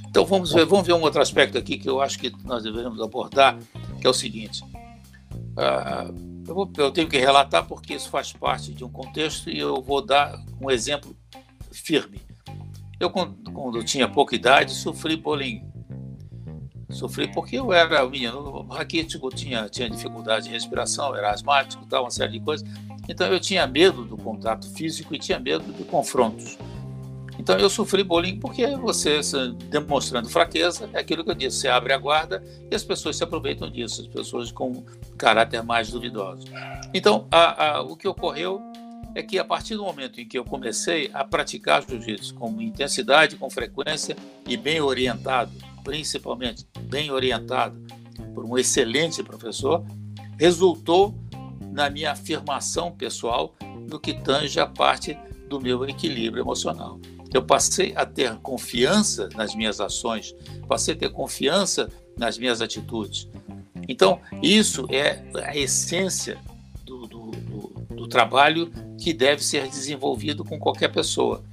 Então 0.10 0.26
vamos 0.26 0.52
ver, 0.52 0.66
vamos 0.66 0.86
ver 0.86 0.94
um 0.94 1.02
outro 1.02 1.22
aspecto 1.22 1.58
aqui 1.58 1.78
que 1.78 1.90
eu 1.90 2.02
acho 2.02 2.18
que 2.20 2.32
nós 2.44 2.64
deveríamos 2.64 3.02
abordar, 3.02 3.58
que 4.00 4.08
é 4.08 4.10
o 4.10 4.14
seguinte. 4.14 4.64
Uh, 4.64 6.44
eu, 6.48 6.56
vou, 6.56 6.72
eu, 6.78 6.92
tenho 6.92 7.08
que 7.08 7.18
relatar 7.18 7.66
porque 7.66 7.94
isso 7.94 8.10
faz 8.10 8.32
parte 8.32 8.74
de 8.74 8.84
um 8.84 8.90
contexto 8.90 9.50
e 9.50 9.58
eu 9.58 9.82
vou 9.82 10.02
dar 10.02 10.40
um 10.62 10.70
exemplo 10.72 11.16
firme. 11.72 12.22
Eu, 13.00 13.10
quando, 13.10 13.52
quando 13.52 13.78
eu 13.78 13.84
tinha 13.84 14.08
pouca 14.08 14.36
idade, 14.36 14.74
sofri 14.74 15.16
bullying 15.16 15.68
Sofri 16.90 17.28
porque 17.28 17.58
eu 17.58 17.74
era 17.74 18.06
um 18.06 18.10
menino 18.10 18.66
raquítico, 18.70 19.30
tinha, 19.30 19.68
tinha 19.68 19.90
dificuldade 19.90 20.46
de 20.46 20.52
respiração, 20.52 21.14
era 21.14 21.32
asmático, 21.32 21.86
tal, 21.86 22.04
uma 22.04 22.12
série 22.12 22.34
de 22.34 22.40
coisas. 22.40 22.68
Então 23.10 23.28
eu 23.28 23.40
tinha 23.40 23.68
medo 23.68 24.06
do 24.06 24.16
contato 24.16 24.72
físico 24.74 25.14
e 25.14 25.20
tinha 25.20 25.38
medo 25.38 25.72
de 25.74 25.84
confrontos. 25.84 26.58
Então 27.40 27.58
eu 27.58 27.70
sofri 27.70 28.04
bullying 28.04 28.40
porque 28.40 28.66
você 28.78 29.20
demonstrando 29.70 30.30
fraqueza, 30.30 30.90
é 30.94 31.00
aquilo 31.00 31.24
que 31.24 31.32
eu 31.32 31.36
disse, 31.36 31.58
você 31.58 31.68
abre 31.68 31.94
a 31.94 31.98
guarda 31.98 32.44
e 32.70 32.76
as 32.76 32.84
pessoas 32.84 33.16
se 33.16 33.24
aproveitam 33.24 33.70
disso, 33.70 34.02
as 34.02 34.08
pessoas 34.08 34.52
com 34.52 34.84
caráter 35.18 35.62
mais 35.64 35.90
duvidoso. 35.90 36.48
Então 36.94 37.28
a, 37.32 37.78
a, 37.78 37.82
o 37.82 37.96
que 37.96 38.08
ocorreu 38.08 38.62
é 39.16 39.24
que 39.24 39.40
a 39.40 39.46
partir 39.46 39.76
do 39.76 39.84
momento 39.84 40.22
em 40.22 40.28
que 40.28 40.38
eu 40.38 40.46
comecei 40.46 41.10
a 41.14 41.24
praticar 41.24 41.84
jiu-jitsu 41.88 42.36
com 42.36 42.62
intensidade, 42.62 43.36
com 43.36 43.50
frequência 43.50 44.16
e 44.48 44.56
bem 44.56 44.80
orientado, 44.80 45.52
principalmente 45.84 46.68
bem 46.82 47.10
orientado 47.10 47.82
por 48.34 48.46
um 48.46 48.58
excelente 48.58 49.24
professor, 49.24 49.84
resultou 50.40 51.16
na 51.72 51.90
minha 51.90 52.12
afirmação 52.12 52.92
pessoal 52.92 53.56
no 53.90 54.00
que 54.00 54.14
tange 54.14 54.60
a 54.60 54.68
parte 54.68 55.18
do 55.48 55.60
meu 55.60 55.84
equilíbrio 55.88 56.44
emocional. 56.44 57.00
Eu 57.34 57.44
passei 57.44 57.94
a 57.96 58.06
ter 58.06 58.36
confiança 58.38 59.30
nas 59.36 59.54
minhas 59.56 59.80
ações, 59.80 60.36
passei 60.68 60.94
a 60.94 60.98
ter 60.98 61.10
confiança 61.10 61.90
nas 62.18 62.38
minhas 62.38 62.62
atitudes. 62.62 63.30
Então, 63.88 64.20
isso 64.42 64.86
é 64.90 65.24
a 65.46 65.56
essência 65.56 66.38
do, 66.84 67.08
do, 67.08 67.32
do, 67.32 67.96
do 67.96 68.08
trabalho 68.08 68.72
que 68.98 69.14
deve 69.14 69.44
ser 69.44 69.68
desenvolvido 69.68 70.44
com 70.44 70.60
qualquer 70.60 70.92
pessoa. 70.92 71.44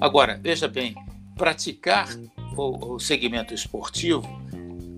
Agora, 0.00 0.38
veja 0.42 0.68
bem, 0.68 0.94
praticar 1.36 2.08
o, 2.56 2.94
o 2.94 2.98
segmento 2.98 3.54
esportivo 3.54 4.26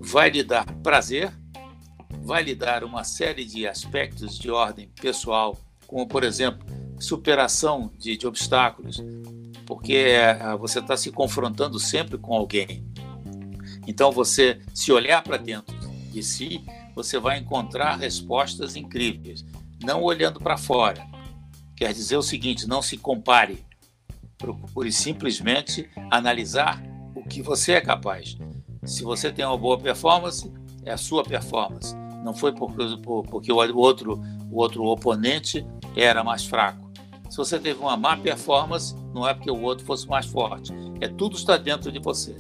vai 0.01 0.31
lhe 0.31 0.43
dar 0.43 0.65
prazer, 0.83 1.33
vai 2.23 2.43
lhe 2.43 2.55
dar 2.55 2.85
uma 2.85 3.05
série 3.05 3.45
de 3.45 3.67
aspectos 3.67 4.39
de 4.39 4.51
ordem 4.51 4.89
pessoal, 5.01 5.57
como, 5.87 6.07
por 6.07 6.25
exemplo, 6.25 6.67
superação 6.99 7.93
de, 7.99 8.17
de 8.17 8.27
obstáculos, 8.27 9.03
porque 9.67 9.95
é, 9.95 10.57
você 10.57 10.79
está 10.79 10.97
se 10.97 11.11
confrontando 11.11 11.79
sempre 11.79 12.17
com 12.17 12.33
alguém. 12.33 12.85
Então, 13.87 14.11
você, 14.11 14.61
se 14.73 14.93
olhar 14.93 15.23
para 15.23 15.37
dentro 15.37 15.77
de 16.11 16.23
si, 16.23 16.65
você 16.95 17.19
vai 17.19 17.39
encontrar 17.39 17.97
respostas 17.97 18.77
incríveis, 18.77 19.45
não 19.83 20.03
olhando 20.03 20.41
para 20.41 20.57
fora. 20.57 21.07
Quer 21.77 21.93
dizer 21.93 22.17
o 22.17 22.23
seguinte: 22.23 22.67
não 22.67 22.81
se 22.81 22.97
compare, 22.97 23.65
procure 24.39 24.91
simplesmente 24.91 25.89
analisar 26.11 26.83
que 27.29 27.43
você 27.43 27.73
é 27.73 27.81
capaz. 27.81 28.37
Se 28.85 29.03
você 29.03 29.33
tem 29.33 29.45
uma 29.45 29.59
boa 29.59 29.79
performance, 29.79 30.51
é 30.85 30.93
a 30.93 30.97
sua 30.97 31.25
performance. 31.25 31.95
Não 32.25 32.33
foi 32.33 32.53
porque, 32.53 32.97
porque 33.03 33.53
o 33.53 33.77
outro, 33.77 34.23
o 34.51 34.57
outro 34.57 34.85
oponente 34.85 35.67
era 35.95 36.25
mais 36.25 36.45
fraco. 36.45 36.91
Se 37.29 37.37
você 37.37 37.59
teve 37.59 37.81
uma 37.81 37.97
má 37.97 38.17
performance, 38.17 38.95
não 39.17 39.27
é 39.27 39.33
porque 39.33 39.51
o 39.51 39.63
outro 39.63 39.87
fosse 39.87 40.07
mais 40.07 40.27
forte. 40.27 40.75
É 41.01 41.09
tudo 41.09 41.37
está 41.37 41.57
dentro 41.57 41.91
de 41.91 41.99
você. 41.99 42.37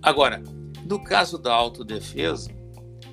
Agora, 0.00 0.42
no 0.86 0.98
caso 1.04 1.36
da 1.36 1.52
autodefesa, 1.52 2.50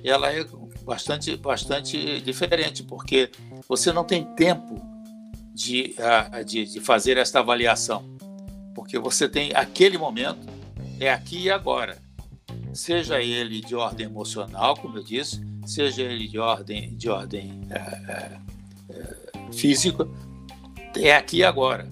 ela 0.02 0.32
é 0.32 0.42
bastante, 0.82 1.36
bastante 1.36 2.22
diferente, 2.22 2.82
porque 2.82 3.30
você 3.68 3.92
não 3.92 4.02
tem 4.02 4.24
tempo 4.34 4.80
de, 5.52 5.94
ah, 5.98 6.42
de, 6.42 6.64
de 6.64 6.80
fazer 6.80 7.18
esta 7.18 7.40
avaliação. 7.40 8.02
Porque 8.74 8.98
você 8.98 9.28
tem 9.28 9.54
aquele 9.54 9.98
momento 9.98 10.46
é 10.98 11.12
aqui 11.12 11.42
e 11.42 11.50
agora. 11.50 11.98
Seja 12.72 13.20
ele 13.20 13.60
de 13.60 13.74
ordem 13.74 14.06
emocional, 14.06 14.74
como 14.74 14.96
eu 14.96 15.02
disse, 15.02 15.42
seja 15.66 16.02
ele 16.02 16.28
de 16.28 16.38
ordem, 16.38 16.96
de 16.96 17.10
ordem 17.10 17.60
é, 17.70 18.38
é, 18.90 19.52
física, 19.52 20.08
é 20.96 21.14
aqui 21.14 21.38
e 21.38 21.44
agora. 21.44 21.86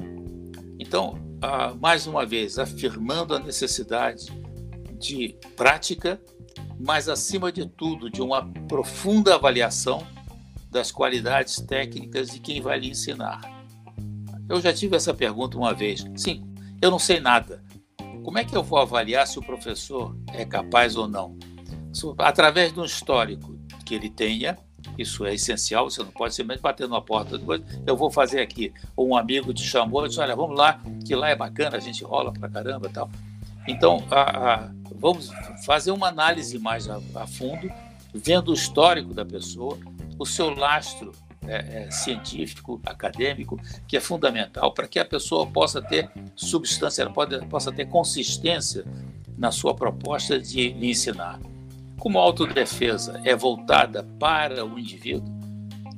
Então, 0.78 1.19
mais 1.81 2.07
uma 2.07 2.26
vez, 2.26 2.59
afirmando 2.59 3.35
a 3.35 3.38
necessidade 3.38 4.26
de 4.99 5.38
prática, 5.57 6.21
mas, 6.78 7.09
acima 7.09 7.52
de 7.52 7.66
tudo, 7.66 8.11
de 8.11 8.21
uma 8.21 8.47
profunda 8.69 9.35
avaliação 9.35 10.07
das 10.71 10.90
qualidades 10.90 11.57
técnicas 11.61 12.31
de 12.31 12.40
quem 12.40 12.61
vai 12.61 12.81
lhe 12.81 12.90
ensinar. 12.90 13.40
Eu 14.49 14.61
já 14.61 14.73
tive 14.73 14.97
essa 14.97 15.14
pergunta 15.14 15.57
uma 15.57 15.73
vez. 15.73 16.04
Sim, 16.16 16.52
eu 16.83 16.90
não 16.90 16.99
sei 16.99 17.21
nada. 17.21 17.62
Como 18.25 18.38
é 18.38 18.45
que 18.45 18.57
eu 18.57 18.62
vou 18.62 18.78
avaliar 18.78 19.26
se 19.26 19.38
o 19.38 19.43
professor 19.43 20.16
é 20.33 20.45
capaz 20.45 20.97
ou 20.97 21.07
não? 21.07 21.38
Através 22.19 22.73
de 22.73 22.81
um 22.81 22.85
histórico 22.85 23.57
que 23.87 23.95
ele 23.95 24.11
tenha, 24.11 24.59
isso 24.98 25.24
é 25.24 25.34
essencial, 25.34 25.90
você 25.90 26.02
não 26.02 26.10
pode 26.10 26.34
simplesmente 26.34 26.62
bater 26.62 26.88
na 26.88 27.00
porta 27.00 27.38
depois, 27.38 27.62
eu 27.86 27.96
vou 27.96 28.10
fazer 28.10 28.40
aqui. 28.40 28.72
Ou 28.96 29.08
um 29.08 29.16
amigo 29.16 29.52
te 29.52 29.62
chamou 29.62 30.04
e 30.04 30.08
disse, 30.08 30.20
olha, 30.20 30.36
vamos 30.36 30.56
lá, 30.56 30.80
que 31.04 31.14
lá 31.14 31.28
é 31.28 31.36
bacana, 31.36 31.76
a 31.76 31.80
gente 31.80 32.04
rola 32.04 32.32
pra 32.32 32.48
caramba 32.48 32.88
e 32.88 32.92
tal. 32.92 33.10
Então, 33.66 34.04
a, 34.10 34.54
a, 34.54 34.70
vamos 34.94 35.30
fazer 35.64 35.90
uma 35.90 36.08
análise 36.08 36.58
mais 36.58 36.88
a, 36.88 37.00
a 37.14 37.26
fundo, 37.26 37.70
vendo 38.12 38.50
o 38.50 38.54
histórico 38.54 39.12
da 39.12 39.24
pessoa, 39.24 39.78
o 40.18 40.26
seu 40.26 40.54
lastro 40.54 41.12
é, 41.46 41.84
é, 41.84 41.90
científico, 41.90 42.80
acadêmico, 42.86 43.60
que 43.86 43.96
é 43.96 44.00
fundamental 44.00 44.72
para 44.72 44.88
que 44.88 44.98
a 44.98 45.04
pessoa 45.04 45.46
possa 45.46 45.82
ter 45.82 46.10
substância, 46.34 47.02
ela 47.02 47.12
pode, 47.12 47.38
possa 47.46 47.70
ter 47.70 47.86
consistência 47.86 48.84
na 49.36 49.50
sua 49.50 49.74
proposta 49.74 50.38
de 50.38 50.70
lhe 50.70 50.90
ensinar. 50.90 51.38
Como 51.98 52.18
a 52.18 52.22
autodefesa 52.22 53.20
é 53.24 53.34
voltada 53.34 54.02
para 54.18 54.64
o 54.64 54.78
indivíduo, 54.78 55.32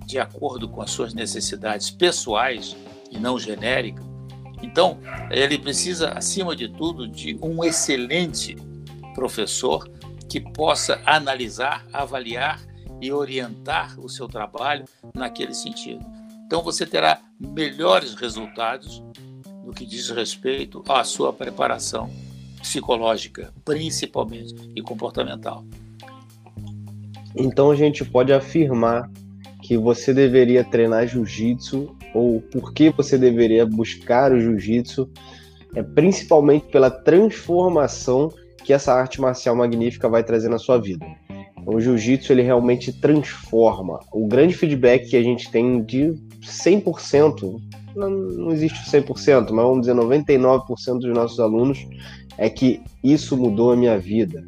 de 0.07 0.19
acordo 0.19 0.69
com 0.69 0.81
as 0.81 0.91
suas 0.91 1.15
necessidades 1.15 1.91
pessoais 1.91 2.77
e 3.11 3.19
não 3.19 3.39
genéricas, 3.39 4.05
então 4.63 4.99
ele 5.31 5.59
precisa, 5.59 6.11
acima 6.11 6.55
de 6.55 6.69
tudo, 6.69 7.09
de 7.09 7.39
um 7.43 7.63
excelente 7.63 8.57
professor 9.15 9.89
que 10.29 10.41
possa 10.41 11.01
analisar, 11.05 11.87
avaliar 11.93 12.61
e 13.01 13.13
orientar 13.13 13.99
o 14.01 14.09
seu 14.09 14.27
trabalho 14.27 14.85
naquele 15.15 15.55
sentido. 15.55 16.05
Então 16.47 16.63
você 16.63 16.87
terá 16.87 17.21
melhores 17.39 18.15
resultados 18.15 19.03
no 19.65 19.73
que 19.73 19.85
diz 19.85 20.11
respeito 20.11 20.83
à 20.89 21.03
sua 21.05 21.33
preparação 21.33 22.11
psicológica, 22.61 23.53
principalmente, 23.65 24.55
e 24.75 24.83
comportamental. 24.83 25.65
Então 27.37 27.71
a 27.71 27.77
gente 27.77 28.05
pode 28.05 28.33
afirmar 28.33 29.11
que 29.63 29.77
você 29.77 30.15
deveria 30.15 30.65
treinar 30.65 31.07
jiu-jitsu 31.07 31.95
ou 32.15 32.41
por 32.41 32.73
que 32.73 32.91
você 32.91 33.19
deveria 33.19 33.67
buscar 33.67 34.33
o 34.33 34.41
jiu-jitsu 34.41 35.11
é 35.75 35.83
principalmente 35.83 36.67
pela 36.67 36.91
transformação 36.91 38.31
que 38.65 38.73
essa 38.73 38.95
arte 38.95 39.21
marcial 39.21 39.55
magnífica 39.55 40.09
vai 40.09 40.25
trazer 40.25 40.49
na 40.49 40.59
sua 40.59 40.79
vida. 40.79 41.05
O 41.67 41.81
jiu-jitsu 41.81 42.33
ele 42.33 42.43
realmente 42.43 42.93
transforma. 42.93 43.99
O 44.13 44.27
grande 44.27 44.55
feedback 44.55 45.11
que 45.11 45.17
a 45.17 45.23
gente 45.23 45.51
tem 45.51 45.83
de 45.83 46.15
100%, 46.43 47.61
não, 47.95 48.09
não 48.11 48.53
existe 48.53 48.89
100%, 48.89 49.51
mas 49.51 49.65
vamos 49.65 49.81
dizer 49.81 49.95
99% 49.95 51.01
dos 51.01 51.13
nossos 51.13 51.41
alunos 51.41 51.85
é 52.39 52.49
que 52.49 52.81
isso 53.03 53.37
mudou 53.37 53.73
a 53.73 53.77
minha 53.77 53.99
vida. 53.99 54.45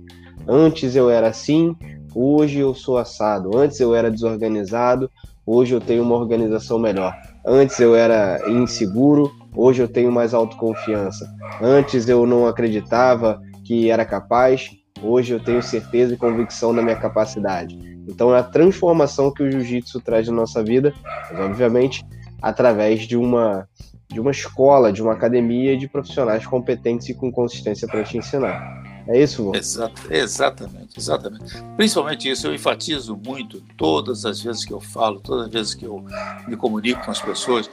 Antes 0.47 0.95
eu 0.95 1.11
era 1.11 1.29
assim, 1.29 1.77
hoje 2.15 2.59
eu 2.59 2.75
sou 2.75 2.99
assado. 2.99 3.57
Antes 3.57 3.81
eu 3.81 3.95
era 3.95 4.11
desorganizado, 4.11 5.11
hoje 5.47 5.75
eu 5.75 5.81
tenho 5.81 6.03
uma 6.03 6.17
organização 6.17 6.79
melhor. 6.79 7.15
Antes 7.45 7.79
eu 7.81 7.95
era 7.95 8.41
inseguro, 8.49 9.33
hoje 9.55 9.83
eu 9.83 9.89
tenho 9.89 10.13
mais 10.13 10.35
autoconfiança. 10.35 11.29
Antes 11.61 12.09
eu 12.09 12.27
não 12.27 12.47
acreditava 12.47 13.41
que 13.65 13.91
era 13.91 14.05
capaz, 14.05 14.71
hoje 15.03 15.35
eu 15.35 15.41
tenho 15.41 15.63
certeza 15.63 16.15
e 16.15 16.17
convicção 16.17 16.75
da 16.75 16.83
minha 16.83 16.97
capacidade. 16.97 17.79
Então 18.09 18.35
é 18.35 18.39
a 18.39 18.43
transformação 18.43 19.33
que 19.33 19.43
o 19.43 19.51
jiu-jitsu 19.51 20.01
traz 20.01 20.27
na 20.29 20.35
nossa 20.35 20.63
vida, 20.63 20.95
mas 21.31 21.41
obviamente 21.41 22.05
através 22.41 23.03
de 23.03 23.17
uma 23.17 23.69
de 24.11 24.21
uma 24.21 24.31
escola, 24.31 24.91
de 24.91 25.03
uma 25.03 25.13
academia 25.13 25.77
de 25.77 25.87
profissionais 25.87 26.47
competentes 26.47 27.11
e 27.11 27.15
com 27.15 27.31
consistência 27.31 27.87
para 27.87 28.03
te 28.03 28.17
ensinar. 28.17 28.83
É 29.09 29.23
isso, 29.23 29.43
vô? 29.43 29.55
Exato, 29.55 30.13
exatamente, 30.13 30.99
exatamente. 30.99 31.55
Principalmente 31.77 32.29
isso, 32.29 32.47
eu 32.47 32.55
enfatizo 32.55 33.17
muito 33.17 33.63
todas 33.75 34.27
as 34.27 34.43
vezes 34.43 34.67
que 34.67 34.73
eu 34.73 34.81
falo, 34.81 35.19
todas 35.19 35.47
as 35.47 35.51
vezes 35.51 35.75
que 35.75 35.87
eu 35.87 36.05
me 36.47 36.55
comunico 36.57 37.03
com 37.03 37.11
as 37.11 37.21
pessoas, 37.21 37.71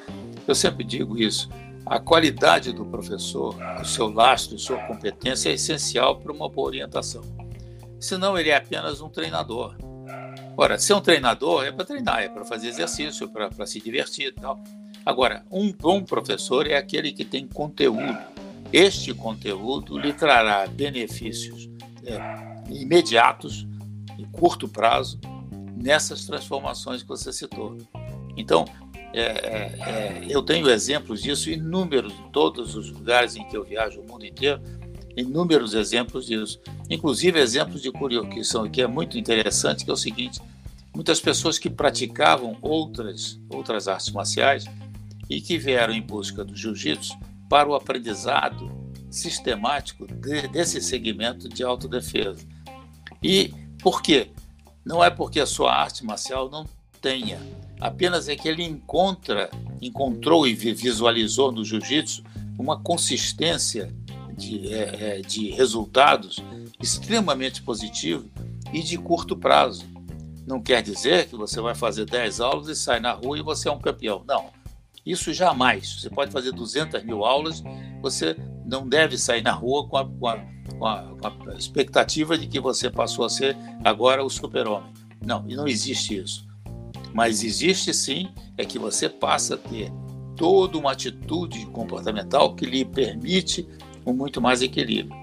eu 0.47 0.55
sempre 0.55 0.85
digo 0.85 1.17
isso. 1.17 1.49
A 1.85 1.99
qualidade 1.99 2.71
do 2.71 2.85
professor, 2.85 3.53
o 3.81 3.85
seu 3.85 4.11
lastro, 4.11 4.57
sua 4.57 4.77
competência 4.87 5.49
é 5.49 5.53
essencial 5.53 6.15
para 6.17 6.31
uma 6.31 6.47
boa 6.47 6.69
orientação. 6.69 7.21
Senão 7.99 8.39
ele 8.39 8.49
é 8.49 8.55
apenas 8.55 9.01
um 9.01 9.09
treinador. 9.09 9.75
Ora, 10.55 10.79
ser 10.79 10.93
um 10.93 11.01
treinador 11.01 11.65
é 11.65 11.71
para 11.71 11.83
treinar, 11.83 12.23
é 12.23 12.29
para 12.29 12.45
fazer 12.45 12.69
exercício, 12.69 13.27
para 13.27 13.65
se 13.65 13.81
divertir 13.81 14.27
e 14.27 14.31
tal. 14.31 14.63
Agora, 15.05 15.43
um 15.51 15.71
bom 15.73 16.01
professor 16.01 16.65
é 16.65 16.77
aquele 16.77 17.11
que 17.11 17.25
tem 17.25 17.45
conteúdo. 17.45 18.17
Este 18.73 19.13
conteúdo 19.13 19.97
lhe 19.97 20.11
trará 20.13 20.67
benefícios 20.67 21.69
é, 22.03 22.73
imediatos, 22.73 23.67
em 24.17 24.25
curto 24.25 24.67
prazo, 24.67 25.19
nessas 25.75 26.25
transformações 26.25 27.01
que 27.01 27.07
você 27.07 27.31
citou. 27.31 27.77
Então, 28.35 28.65
é, 29.13 29.21
é, 29.21 29.79
é, 29.79 30.25
eu 30.29 30.41
tenho 30.41 30.69
exemplos 30.69 31.21
disso 31.21 31.49
inúmeros 31.49 32.13
em 32.13 32.31
todos 32.31 32.75
os 32.75 32.91
lugares 32.91 33.35
em 33.35 33.47
que 33.47 33.55
eu 33.55 33.63
viajo 33.63 34.01
o 34.01 34.07
mundo 34.07 34.25
inteiro, 34.25 34.61
inúmeros 35.15 35.73
exemplos 35.73 36.25
disso. 36.25 36.59
Inclusive 36.89 37.39
exemplos 37.39 37.81
de 37.81 37.91
que 38.29 38.43
são 38.43 38.69
que 38.69 38.81
é 38.81 38.87
muito 38.87 39.17
interessante, 39.17 39.85
que 39.85 39.89
é 39.89 39.93
o 39.93 39.97
seguinte: 39.97 40.41
muitas 40.93 41.21
pessoas 41.21 41.57
que 41.57 41.69
praticavam 41.69 42.57
outras 42.61 43.39
outras 43.49 43.87
artes 43.87 44.11
marciais 44.11 44.65
e 45.29 45.39
que 45.39 45.57
vieram 45.57 45.93
em 45.93 46.01
busca 46.01 46.43
do 46.43 46.55
jiu-jitsu 46.55 47.17
para 47.49 47.69
o 47.69 47.75
aprendizado 47.75 48.71
sistemático 49.09 50.05
de, 50.07 50.47
desse 50.47 50.81
segmento 50.81 51.47
de 51.47 51.63
autodefesa. 51.63 52.45
E 53.23 53.53
por 53.81 54.01
quê? 54.01 54.31
Não 54.85 55.03
é 55.03 55.09
porque 55.09 55.39
a 55.39 55.45
sua 55.45 55.73
arte 55.73 56.05
marcial 56.05 56.49
não 56.49 56.67
tenha, 57.01 57.39
apenas 57.79 58.27
é 58.27 58.35
que 58.35 58.47
ele 58.47 58.63
encontra, 58.63 59.49
encontrou 59.81 60.47
e 60.47 60.53
visualizou 60.53 61.51
no 61.51 61.63
jiu-jitsu 61.63 62.23
uma 62.57 62.79
consistência 62.79 63.93
de, 64.35 64.73
é, 64.73 65.19
é 65.19 65.21
de 65.21 65.51
resultados 65.51 66.43
extremamente 66.81 67.61
positivo 67.61 68.29
e 68.73 68.81
de 68.81 68.97
curto 68.97 69.35
prazo. 69.35 69.85
Não 70.45 70.61
quer 70.61 70.81
dizer 70.81 71.27
que 71.27 71.35
você 71.35 71.59
vai 71.59 71.73
fazer 71.73 72.05
10 72.05 72.39
aulas 72.39 72.67
e 72.67 72.75
sai 72.75 72.99
na 72.99 73.11
rua 73.11 73.39
e 73.39 73.41
você 73.41 73.67
é 73.67 73.71
um 73.71 73.79
campeão. 73.79 74.23
Não. 74.27 74.49
Isso 75.05 75.31
jamais. 75.31 76.01
Você 76.01 76.09
pode 76.09 76.31
fazer 76.31 76.51
200 76.51 77.03
mil 77.03 77.23
aulas, 77.23 77.63
você 78.01 78.35
não 78.65 78.87
deve 78.87 79.17
sair 79.17 79.41
na 79.41 79.51
rua 79.51 79.87
com 79.87 79.97
a, 79.97 80.05
com 80.05 80.27
a, 80.27 80.37
com 80.77 80.87
a, 80.87 81.31
com 81.31 81.49
a 81.51 81.53
expectativa 81.53 82.37
de 82.37 82.47
que 82.47 82.59
você 82.59 82.89
passou 82.89 83.25
a 83.25 83.29
ser 83.29 83.55
agora 83.83 84.23
o 84.23 84.29
super-homem. 84.29 84.91
Não, 85.23 85.45
e 85.47 85.55
não 85.55 85.67
existe 85.67 86.17
isso. 86.17 86.47
Mas 87.13 87.43
existe 87.43 87.93
sim 87.93 88.29
é 88.57 88.65
que 88.65 88.79
você 88.79 89.07
passa 89.07 89.55
a 89.55 89.57
ter 89.57 89.91
toda 90.35 90.77
uma 90.77 90.91
atitude 90.91 91.65
comportamental 91.67 92.55
que 92.55 92.65
lhe 92.65 92.83
permite 92.83 93.67
um 94.05 94.13
muito 94.13 94.41
mais 94.41 94.61
equilíbrio. 94.61 95.15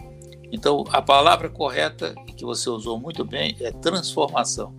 Então, 0.51 0.85
a 0.91 1.01
palavra 1.01 1.49
correta 1.49 2.15
que 2.37 2.45
você 2.45 2.69
usou 2.69 2.99
muito 2.99 3.25
bem 3.25 3.57
é 3.61 3.71
transformação. 3.71 4.75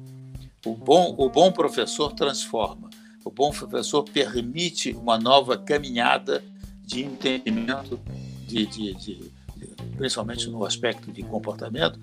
O 0.65 0.75
bom, 0.75 1.15
o 1.17 1.29
bom 1.29 1.51
professor 1.51 2.13
transforma. 2.13 2.89
O 3.25 3.31
bom 3.31 3.51
professor 3.51 4.03
permite 4.03 4.91
uma 4.91 5.17
nova 5.17 5.57
caminhada 5.57 6.43
de 6.85 7.03
entendimento, 7.03 7.99
de, 8.45 8.65
de, 8.65 8.93
de, 8.95 9.31
principalmente 9.95 10.49
no 10.49 10.65
aspecto 10.65 11.11
de 11.11 11.23
comportamento, 11.23 11.99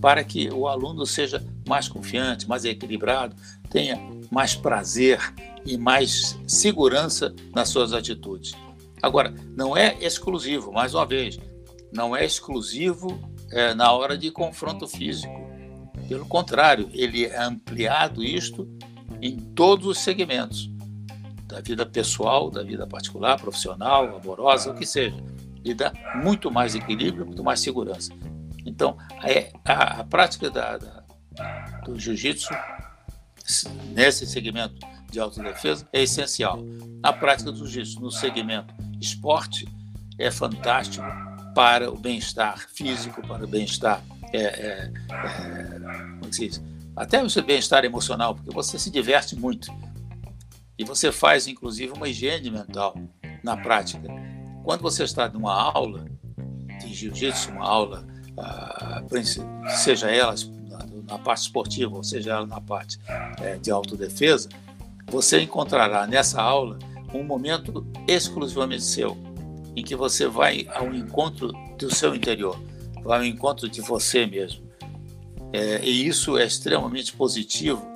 para 0.00 0.22
que 0.22 0.48
o 0.50 0.68
aluno 0.68 1.06
seja 1.06 1.44
mais 1.68 1.88
confiante, 1.88 2.48
mais 2.48 2.64
equilibrado, 2.64 3.34
tenha 3.70 3.98
mais 4.30 4.54
prazer 4.54 5.18
e 5.64 5.76
mais 5.76 6.38
segurança 6.46 7.34
nas 7.54 7.68
suas 7.68 7.92
atitudes. 7.92 8.54
Agora, 9.02 9.34
não 9.56 9.76
é 9.76 9.96
exclusivo, 10.00 10.72
mais 10.72 10.94
uma 10.94 11.06
vez, 11.06 11.38
não 11.92 12.14
é 12.14 12.24
exclusivo 12.24 13.18
é, 13.50 13.74
na 13.74 13.92
hora 13.92 14.16
de 14.16 14.30
confronto 14.30 14.86
físico. 14.86 15.32
Pelo 16.08 16.26
contrário, 16.26 16.88
ele 16.92 17.24
é 17.24 17.40
ampliado 17.42 18.22
isto 18.22 18.68
em 19.24 19.38
todos 19.38 19.86
os 19.86 19.98
segmentos 20.00 20.70
da 21.46 21.58
vida 21.58 21.86
pessoal, 21.86 22.50
da 22.50 22.62
vida 22.62 22.86
particular, 22.86 23.40
profissional, 23.40 24.16
amorosa, 24.16 24.70
o 24.70 24.74
que 24.74 24.84
seja. 24.84 25.16
E 25.64 25.72
dá 25.72 25.92
muito 26.22 26.50
mais 26.50 26.74
equilíbrio, 26.74 27.24
muito 27.24 27.42
mais 27.42 27.60
segurança. 27.60 28.12
Então, 28.66 28.98
é, 29.22 29.50
a, 29.64 30.00
a 30.00 30.04
prática 30.04 30.50
da, 30.50 30.76
da, 30.76 31.04
do 31.86 31.98
jiu-jitsu 31.98 32.52
nesse 33.94 34.26
segmento 34.26 34.74
de 35.10 35.18
autodefesa 35.18 35.88
é 35.90 36.02
essencial. 36.02 36.58
A 37.02 37.10
prática 37.10 37.50
do 37.50 37.66
jiu-jitsu 37.66 38.00
no 38.00 38.10
segmento 38.10 38.74
esporte 39.00 39.66
é 40.18 40.30
fantástico 40.30 41.06
para 41.54 41.90
o 41.90 41.96
bem-estar 41.96 42.68
físico, 42.68 43.26
para 43.26 43.44
o 43.44 43.48
bem-estar 43.48 44.02
é, 44.34 44.42
é, 44.42 44.92
é, 45.12 45.70
como 46.20 46.32
se 46.32 46.48
diz? 46.48 46.73
Até 46.96 47.22
o 47.22 47.28
seu 47.28 47.42
bem-estar 47.42 47.84
emocional, 47.84 48.34
porque 48.34 48.50
você 48.50 48.78
se 48.78 48.90
diverte 48.90 49.36
muito. 49.36 49.72
E 50.78 50.84
você 50.84 51.12
faz, 51.12 51.46
inclusive, 51.46 51.92
uma 51.92 52.08
higiene 52.08 52.50
mental 52.50 52.96
na 53.42 53.56
prática. 53.56 54.08
Quando 54.62 54.82
você 54.82 55.04
está 55.04 55.28
numa 55.28 55.54
aula 55.54 56.06
de 56.80 56.92
jiu-jitsu, 56.92 57.50
uma 57.50 57.64
aula, 57.64 58.06
ah, 58.38 59.02
seja 59.76 60.10
ela 60.10 60.34
na 61.06 61.18
parte 61.18 61.42
esportiva, 61.42 61.94
ou 61.94 62.02
seja 62.02 62.32
ela 62.32 62.46
na 62.46 62.60
parte 62.60 62.98
é, 63.40 63.56
de 63.56 63.70
autodefesa, 63.70 64.48
você 65.06 65.40
encontrará 65.40 66.06
nessa 66.06 66.40
aula 66.40 66.78
um 67.12 67.22
momento 67.22 67.86
exclusivamente 68.08 68.82
seu, 68.82 69.16
em 69.76 69.84
que 69.84 69.94
você 69.94 70.26
vai 70.26 70.66
ao 70.74 70.92
encontro 70.92 71.52
do 71.78 71.94
seu 71.94 72.14
interior, 72.14 72.58
vai 73.02 73.18
ao 73.18 73.24
encontro 73.24 73.68
de 73.68 73.80
você 73.80 74.26
mesmo. 74.26 74.63
É, 75.54 75.80
e 75.84 76.08
isso 76.08 76.36
é 76.36 76.44
extremamente 76.44 77.12
positivo, 77.12 77.86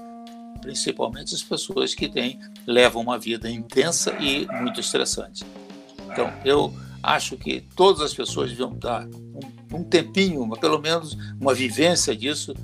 principalmente 0.60 1.34
as 1.34 1.42
pessoas 1.42 1.92
que 1.92 2.08
têm, 2.08 2.38
levam 2.64 3.02
uma 3.02 3.18
vida 3.18 3.50
intensa 3.50 4.16
e 4.20 4.46
muito 4.62 4.78
estressante. 4.78 5.44
Então, 6.08 6.32
eu 6.44 6.72
acho 7.02 7.36
que 7.36 7.60
todas 7.74 8.00
as 8.00 8.14
pessoas 8.14 8.50
deviam 8.50 8.72
dar 8.76 9.08
um, 9.08 9.76
um 9.78 9.82
tempinho, 9.82 10.40
uma, 10.40 10.56
pelo 10.56 10.78
menos 10.78 11.18
uma 11.40 11.52
vivência 11.52 12.14
disso, 12.14 12.54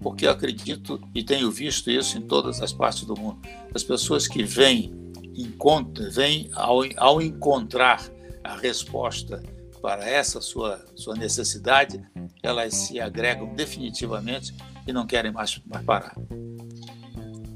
porque 0.00 0.28
acredito 0.28 1.00
e 1.12 1.24
tenho 1.24 1.50
visto 1.50 1.90
isso 1.90 2.16
em 2.16 2.22
todas 2.22 2.62
as 2.62 2.72
partes 2.72 3.02
do 3.02 3.18
mundo. 3.18 3.40
As 3.74 3.82
pessoas 3.82 4.28
que 4.28 4.44
vêm, 4.44 4.94
encontram, 5.34 6.08
vêm 6.08 6.48
ao, 6.54 6.82
ao 6.98 7.20
encontrar 7.20 8.00
a 8.44 8.54
resposta 8.54 9.42
para 9.86 10.04
essa 10.10 10.40
sua, 10.40 10.84
sua 10.96 11.14
necessidade, 11.14 12.02
elas 12.42 12.74
se 12.74 12.98
agregam 12.98 13.54
definitivamente 13.54 14.52
e 14.84 14.92
não 14.92 15.06
querem 15.06 15.30
mais, 15.30 15.62
mais 15.64 15.84
parar. 15.84 16.16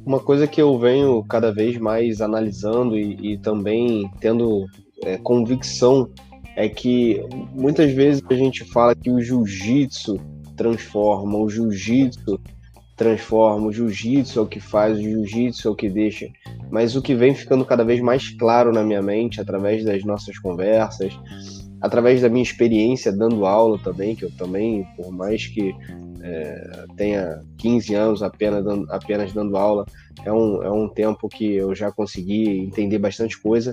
Uma 0.06 0.20
coisa 0.20 0.46
que 0.46 0.62
eu 0.62 0.78
venho 0.78 1.24
cada 1.24 1.52
vez 1.52 1.76
mais 1.76 2.20
analisando 2.20 2.96
e, 2.96 3.32
e 3.32 3.38
também 3.38 4.08
tendo 4.20 4.64
é, 5.02 5.16
convicção 5.16 6.08
é 6.54 6.68
que 6.68 7.20
muitas 7.52 7.90
vezes 7.90 8.22
a 8.30 8.34
gente 8.34 8.64
fala 8.64 8.94
que 8.94 9.10
o 9.10 9.20
jiu-jitsu 9.20 10.16
transforma, 10.56 11.36
o 11.36 11.50
jiu-jitsu 11.50 12.40
transforma, 12.96 13.66
o 13.66 13.72
jiu-jitsu 13.72 14.38
é 14.38 14.42
o 14.42 14.46
que 14.46 14.60
faz, 14.60 14.96
o 14.96 15.02
jiu-jitsu 15.02 15.66
é 15.66 15.70
o 15.72 15.74
que 15.74 15.90
deixa. 15.90 16.28
Mas 16.70 16.94
o 16.94 17.02
que 17.02 17.12
vem 17.12 17.34
ficando 17.34 17.64
cada 17.64 17.82
vez 17.82 18.00
mais 18.00 18.28
claro 18.28 18.70
na 18.70 18.84
minha 18.84 19.02
mente 19.02 19.40
através 19.40 19.84
das 19.84 20.04
nossas 20.04 20.38
conversas, 20.38 21.12
através 21.80 22.20
da 22.20 22.28
minha 22.28 22.42
experiência 22.42 23.12
dando 23.12 23.46
aula 23.46 23.78
também, 23.78 24.14
que 24.14 24.24
eu 24.24 24.30
também, 24.32 24.86
por 24.96 25.10
mais 25.10 25.46
que 25.46 25.74
é, 26.22 26.84
tenha 26.96 27.40
15 27.58 27.94
anos 27.94 28.22
apenas 28.22 28.64
dando, 28.64 28.86
apenas 28.90 29.32
dando 29.32 29.56
aula, 29.56 29.86
é 30.24 30.32
um, 30.32 30.62
é 30.62 30.70
um 30.70 30.88
tempo 30.88 31.28
que 31.28 31.54
eu 31.54 31.74
já 31.74 31.90
consegui 31.90 32.60
entender 32.60 32.98
bastante 32.98 33.40
coisa. 33.40 33.72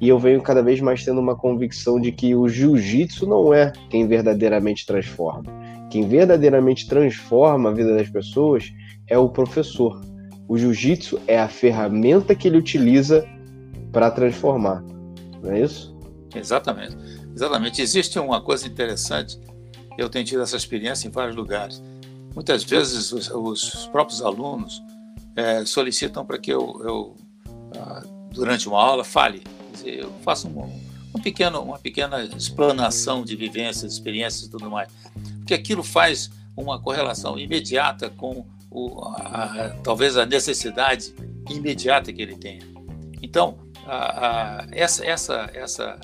E 0.00 0.08
eu 0.08 0.18
venho 0.18 0.40
cada 0.42 0.62
vez 0.62 0.80
mais 0.80 1.04
tendo 1.04 1.20
uma 1.20 1.36
convicção 1.36 2.00
de 2.00 2.12
que 2.12 2.34
o 2.34 2.48
jiu-jitsu 2.48 3.26
não 3.26 3.52
é 3.52 3.72
quem 3.90 4.06
verdadeiramente 4.06 4.86
transforma. 4.86 5.44
Quem 5.90 6.06
verdadeiramente 6.06 6.86
transforma 6.86 7.70
a 7.70 7.72
vida 7.72 7.94
das 7.94 8.08
pessoas 8.08 8.72
é 9.08 9.18
o 9.18 9.28
professor. 9.28 10.00
O 10.48 10.56
jiu-jitsu 10.56 11.20
é 11.26 11.38
a 11.38 11.48
ferramenta 11.48 12.34
que 12.34 12.48
ele 12.48 12.58
utiliza 12.58 13.26
para 13.92 14.10
transformar. 14.10 14.84
Não 15.42 15.52
é 15.52 15.62
isso? 15.62 15.96
Exatamente. 16.34 16.96
Exatamente. 17.38 17.80
Existe 17.80 18.18
uma 18.18 18.40
coisa 18.40 18.66
interessante. 18.66 19.38
Eu 19.96 20.08
tenho 20.08 20.24
tido 20.24 20.42
essa 20.42 20.56
experiência 20.56 21.06
em 21.06 21.10
vários 21.10 21.36
lugares. 21.36 21.80
Muitas 22.34 22.64
vezes 22.64 23.12
os, 23.12 23.30
os 23.30 23.86
próprios 23.86 24.20
alunos 24.20 24.82
é, 25.36 25.64
solicitam 25.64 26.26
para 26.26 26.36
que 26.36 26.52
eu, 26.52 26.80
eu 26.84 27.16
ah, 27.76 28.02
durante 28.32 28.68
uma 28.68 28.82
aula, 28.82 29.04
fale. 29.04 29.44
Eu 29.84 30.12
faço 30.22 30.48
um, 30.48 30.82
um 31.14 31.20
pequeno, 31.20 31.62
uma 31.62 31.78
pequena 31.78 32.24
explanação 32.24 33.24
de 33.24 33.36
vivências, 33.36 33.92
experiências 33.92 34.48
e 34.48 34.50
tudo 34.50 34.68
mais. 34.68 34.88
Porque 35.38 35.54
aquilo 35.54 35.84
faz 35.84 36.32
uma 36.56 36.80
correlação 36.80 37.38
imediata 37.38 38.10
com 38.10 38.44
o, 38.68 39.00
a, 39.14 39.44
a, 39.44 39.70
talvez 39.84 40.16
a 40.16 40.26
necessidade 40.26 41.14
imediata 41.48 42.12
que 42.12 42.20
ele 42.20 42.36
tenha. 42.36 42.66
Então, 43.22 43.58
a, 43.86 44.66
essa, 44.72 45.06
essa, 45.06 45.50
essa, 45.54 46.00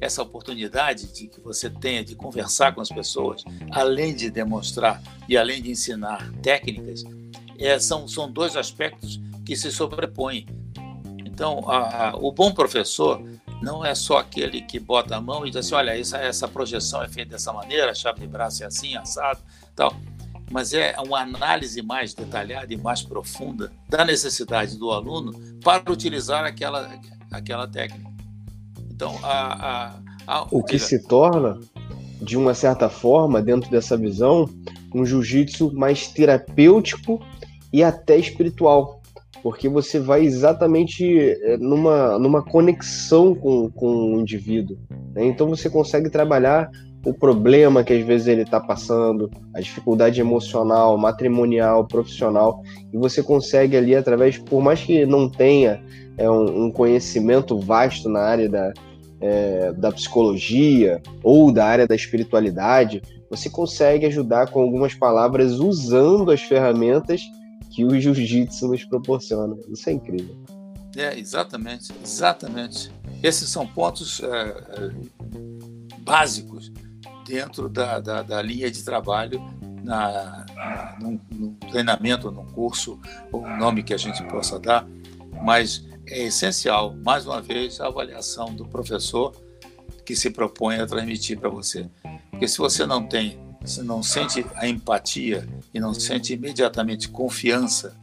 essa 0.00 0.22
oportunidade 0.22 1.12
de 1.12 1.28
que 1.28 1.40
você 1.40 1.68
tenha 1.68 2.04
de 2.04 2.14
conversar 2.14 2.74
com 2.74 2.80
as 2.80 2.88
pessoas, 2.88 3.42
além 3.70 4.14
de 4.14 4.30
demonstrar 4.30 5.02
e 5.28 5.36
além 5.36 5.60
de 5.62 5.70
ensinar 5.70 6.32
técnicas, 6.42 7.04
é, 7.58 7.78
são, 7.78 8.06
são 8.06 8.30
dois 8.30 8.56
aspectos 8.56 9.20
que 9.44 9.56
se 9.56 9.70
sobrepõem. 9.72 10.46
Então, 11.24 11.68
a, 11.68 12.10
a, 12.10 12.16
o 12.16 12.30
bom 12.32 12.52
professor 12.52 13.22
não 13.60 13.84
é 13.84 13.94
só 13.94 14.18
aquele 14.18 14.62
que 14.62 14.78
bota 14.78 15.16
a 15.16 15.20
mão 15.20 15.46
e 15.46 15.50
diz 15.50 15.56
assim, 15.56 15.74
olha, 15.74 15.98
essa, 15.98 16.18
essa 16.18 16.48
projeção 16.48 17.02
é 17.02 17.08
feita 17.08 17.32
dessa 17.32 17.52
maneira, 17.52 17.90
a 17.90 17.94
chave 17.94 18.20
de 18.20 18.26
braço 18.26 18.62
é 18.62 18.66
assim, 18.66 18.96
assado, 18.96 19.40
tal. 19.74 19.94
Mas 20.50 20.72
é 20.72 20.94
uma 20.98 21.20
análise 21.20 21.82
mais 21.82 22.14
detalhada 22.14 22.72
e 22.72 22.76
mais 22.76 23.02
profunda 23.02 23.70
da 23.88 24.04
necessidade 24.04 24.78
do 24.78 24.90
aluno 24.90 25.32
para 25.62 25.92
utilizar 25.92 26.44
aquela, 26.44 26.88
aquela 27.30 27.66
técnica. 27.68 28.07
Então, 28.98 29.14
a, 29.22 29.92
a, 30.26 30.40
a 30.40 30.46
o 30.50 30.60
que 30.60 30.76
se 30.76 31.06
torna, 31.06 31.60
de 32.20 32.36
uma 32.36 32.52
certa 32.52 32.88
forma, 32.88 33.40
dentro 33.40 33.70
dessa 33.70 33.96
visão, 33.96 34.50
um 34.92 35.06
jiu-jitsu 35.06 35.72
mais 35.72 36.08
terapêutico 36.08 37.20
e 37.72 37.84
até 37.84 38.16
espiritual, 38.16 39.00
porque 39.40 39.68
você 39.68 40.00
vai 40.00 40.24
exatamente 40.24 41.04
eh, 41.06 41.56
numa, 41.58 42.18
numa 42.18 42.42
conexão 42.42 43.36
com, 43.36 43.70
com 43.70 44.16
o 44.16 44.20
indivíduo. 44.20 44.76
Né? 45.14 45.26
Então 45.26 45.48
você 45.48 45.70
consegue 45.70 46.10
trabalhar 46.10 46.68
o 47.06 47.14
problema 47.14 47.84
que 47.84 47.92
às 47.92 48.04
vezes 48.04 48.26
ele 48.26 48.42
está 48.42 48.58
passando, 48.58 49.30
a 49.54 49.60
dificuldade 49.60 50.20
emocional, 50.20 50.98
matrimonial, 50.98 51.86
profissional, 51.86 52.60
e 52.92 52.96
você 52.96 53.22
consegue 53.22 53.76
ali 53.76 53.94
através, 53.94 54.38
por 54.38 54.60
mais 54.60 54.82
que 54.82 55.06
não 55.06 55.30
tenha 55.30 55.80
é, 56.16 56.28
um, 56.28 56.64
um 56.64 56.70
conhecimento 56.72 57.56
vasto 57.60 58.08
na 58.08 58.22
área 58.22 58.48
da, 58.48 58.72
é, 59.20 59.72
da 59.72 59.90
psicologia 59.92 61.02
ou 61.22 61.52
da 61.52 61.66
área 61.66 61.86
da 61.86 61.94
espiritualidade, 61.94 63.02
você 63.30 63.50
consegue 63.50 64.06
ajudar 64.06 64.50
com 64.50 64.60
algumas 64.60 64.94
palavras 64.94 65.58
usando 65.58 66.30
as 66.30 66.40
ferramentas 66.42 67.20
que 67.70 67.84
o 67.84 68.00
jiu-jitsu 68.00 68.68
nos 68.68 68.84
proporciona. 68.84 69.56
Isso 69.68 69.88
é 69.88 69.92
incrível. 69.92 70.36
É, 70.96 71.18
exatamente, 71.18 71.92
exatamente. 72.02 72.90
Esses 73.22 73.48
são 73.48 73.66
pontos 73.66 74.20
é, 74.20 74.26
é, 74.26 74.90
básicos 76.00 76.72
dentro 77.26 77.68
da, 77.68 78.00
da, 78.00 78.22
da, 78.22 78.42
linha 78.42 78.70
de 78.70 78.82
trabalho 78.82 79.40
na, 79.84 80.46
na, 80.54 80.96
num, 81.00 81.20
num 81.30 81.54
treinamento, 81.70 82.30
num 82.30 82.46
curso, 82.46 82.98
o 83.30 83.40
nome 83.40 83.82
que 83.82 83.92
a 83.92 83.98
gente 83.98 84.22
possa 84.24 84.58
dar, 84.58 84.86
mas 85.42 85.86
é 86.10 86.26
essencial, 86.26 86.94
mais 87.04 87.26
uma 87.26 87.40
vez, 87.40 87.80
a 87.80 87.86
avaliação 87.86 88.54
do 88.54 88.66
professor 88.66 89.34
que 90.04 90.16
se 90.16 90.30
propõe 90.30 90.76
a 90.76 90.86
transmitir 90.86 91.38
para 91.38 91.48
você. 91.48 91.88
Porque 92.30 92.48
se 92.48 92.58
você 92.58 92.86
não 92.86 93.06
tem 93.06 93.38
se 93.64 93.82
não 93.82 94.02
sente 94.02 94.44
a 94.54 94.68
empatia 94.68 95.46
e 95.74 95.80
não 95.80 95.92
sente 95.92 96.32
imediatamente 96.32 97.08
confiança 97.08 97.96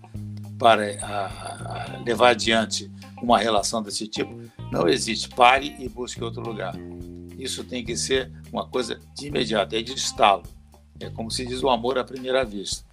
para 0.59 0.97
a, 1.03 1.95
a 1.95 2.03
levar 2.05 2.29
adiante 2.29 2.91
uma 3.21 3.39
relação 3.39 3.81
desse 3.81 4.07
tipo, 4.07 4.39
não 4.71 4.87
existe. 4.87 5.29
Pare 5.29 5.75
e 5.79 5.89
busque 5.89 6.23
outro 6.23 6.41
lugar. 6.41 6.75
Isso 7.37 7.63
tem 7.63 7.83
que 7.83 7.97
ser 7.97 8.31
uma 8.51 8.67
coisa 8.67 8.99
de 9.15 9.27
imediato, 9.27 9.75
é 9.75 9.81
de 9.81 9.93
estalo. 9.93 10.43
É 10.99 11.09
como 11.09 11.29
se 11.29 11.45
diz 11.45 11.61
o 11.63 11.69
amor 11.69 11.97
à 11.97 12.03
primeira 12.03 12.45
vista. 12.45 12.85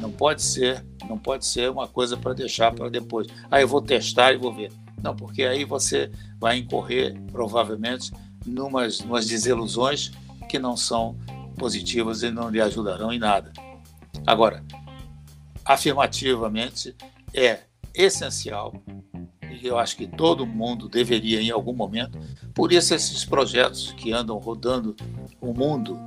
Não 0.00 0.10
pode 0.10 0.42
ser, 0.42 0.84
não 1.08 1.18
pode 1.18 1.46
ser 1.46 1.70
uma 1.70 1.88
coisa 1.88 2.16
para 2.16 2.32
deixar 2.34 2.72
para 2.72 2.88
depois. 2.88 3.26
Ah, 3.50 3.60
eu 3.60 3.68
vou 3.68 3.80
testar 3.80 4.32
e 4.32 4.36
vou 4.36 4.52
ver. 4.52 4.72
Não, 5.02 5.16
porque 5.16 5.44
aí 5.44 5.64
você 5.64 6.10
vai 6.38 6.58
incorrer 6.58 7.18
provavelmente 7.32 8.12
numas, 8.44 9.00
numas 9.00 9.26
desilusões 9.26 10.12
que 10.48 10.58
não 10.58 10.76
são 10.76 11.16
positivas 11.56 12.22
e 12.22 12.30
não 12.30 12.50
lhe 12.50 12.60
ajudarão 12.60 13.12
em 13.12 13.18
nada. 13.18 13.52
Agora, 14.26 14.64
afirmativamente, 15.64 16.94
é 17.32 17.60
essencial 17.94 18.74
e 19.60 19.66
eu 19.66 19.78
acho 19.78 19.96
que 19.96 20.06
todo 20.06 20.46
mundo 20.46 20.88
deveria 20.88 21.40
em 21.40 21.50
algum 21.50 21.72
momento. 21.72 22.18
Por 22.54 22.72
isso 22.72 22.94
esses 22.94 23.24
projetos 23.24 23.92
que 23.92 24.12
andam 24.12 24.38
rodando 24.38 24.96
o 25.40 25.52
mundo 25.52 25.98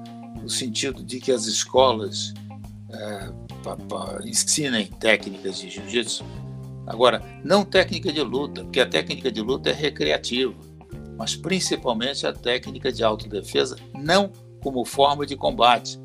no 0.41 0.49
sentido 0.49 1.03
de 1.03 1.19
que 1.19 1.31
as 1.31 1.45
escolas 1.45 2.33
é, 2.89 3.31
ensinem 4.25 4.85
técnicas 4.87 5.57
de 5.57 5.69
jiu-jitsu. 5.69 6.23
Agora, 6.85 7.23
não 7.43 7.63
técnica 7.63 8.11
de 8.11 8.21
luta, 8.21 8.63
porque 8.63 8.79
a 8.79 8.89
técnica 8.89 9.31
de 9.31 9.41
luta 9.41 9.69
é 9.69 9.73
recreativa, 9.73 10.53
mas 11.17 11.35
principalmente 11.35 12.27
a 12.27 12.33
técnica 12.33 12.91
de 12.91 13.03
autodefesa, 13.03 13.77
não 13.93 14.31
como 14.61 14.83
forma 14.85 15.25
de 15.25 15.35
combate, 15.35 15.99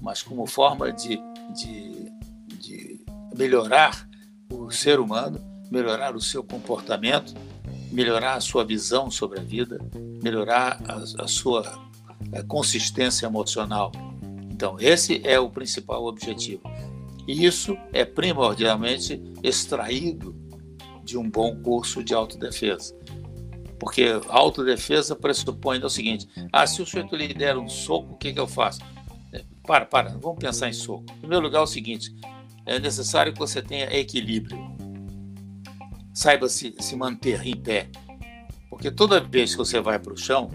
mas 0.00 0.22
como 0.22 0.46
forma 0.46 0.92
de, 0.92 1.20
de, 1.54 2.10
de 2.58 3.04
melhorar 3.36 4.08
o 4.50 4.70
ser 4.70 5.00
humano, 5.00 5.40
melhorar 5.70 6.14
o 6.14 6.20
seu 6.20 6.42
comportamento, 6.42 7.34
melhorar 7.90 8.34
a 8.34 8.40
sua 8.40 8.64
visão 8.64 9.10
sobre 9.10 9.40
a 9.40 9.42
vida, 9.42 9.78
melhorar 10.22 10.80
a, 10.86 11.24
a 11.24 11.28
sua 11.28 11.62
a 12.32 12.42
consistência 12.42 13.26
emocional. 13.26 13.92
Então, 14.54 14.76
esse 14.78 15.20
é 15.24 15.36
o 15.36 15.50
principal 15.50 16.04
objetivo. 16.04 16.62
E 17.26 17.44
isso 17.44 17.76
é 17.92 18.04
primordialmente 18.04 19.20
extraído 19.42 20.32
de 21.02 21.18
um 21.18 21.28
bom 21.28 21.60
curso 21.60 22.04
de 22.04 22.14
autodefesa. 22.14 22.96
Porque 23.80 24.04
autodefesa 24.28 25.16
pressupõe 25.16 25.82
o 25.82 25.90
seguinte: 25.90 26.28
ah, 26.52 26.64
se 26.68 26.80
o 26.80 26.86
sujeito 26.86 27.16
lhe 27.16 27.34
der 27.34 27.58
um 27.58 27.68
soco, 27.68 28.14
o 28.14 28.16
que, 28.16 28.32
que 28.32 28.38
eu 28.38 28.46
faço? 28.46 28.80
É, 29.32 29.44
para, 29.66 29.86
para, 29.86 30.10
vamos 30.10 30.38
pensar 30.38 30.68
em 30.68 30.72
soco. 30.72 31.04
Em 31.16 31.18
primeiro 31.18 31.42
lugar, 31.42 31.58
é 31.58 31.62
o 31.62 31.66
seguinte: 31.66 32.14
é 32.64 32.78
necessário 32.78 33.32
que 33.32 33.38
você 33.40 33.60
tenha 33.60 33.92
equilíbrio. 33.92 34.56
Saiba 36.12 36.48
se, 36.48 36.76
se 36.78 36.94
manter 36.94 37.44
em 37.44 37.56
pé. 37.56 37.88
Porque 38.70 38.88
toda 38.88 39.18
vez 39.20 39.50
que 39.50 39.58
você 39.58 39.80
vai 39.80 39.98
para 39.98 40.12
o 40.12 40.16
chão, 40.16 40.48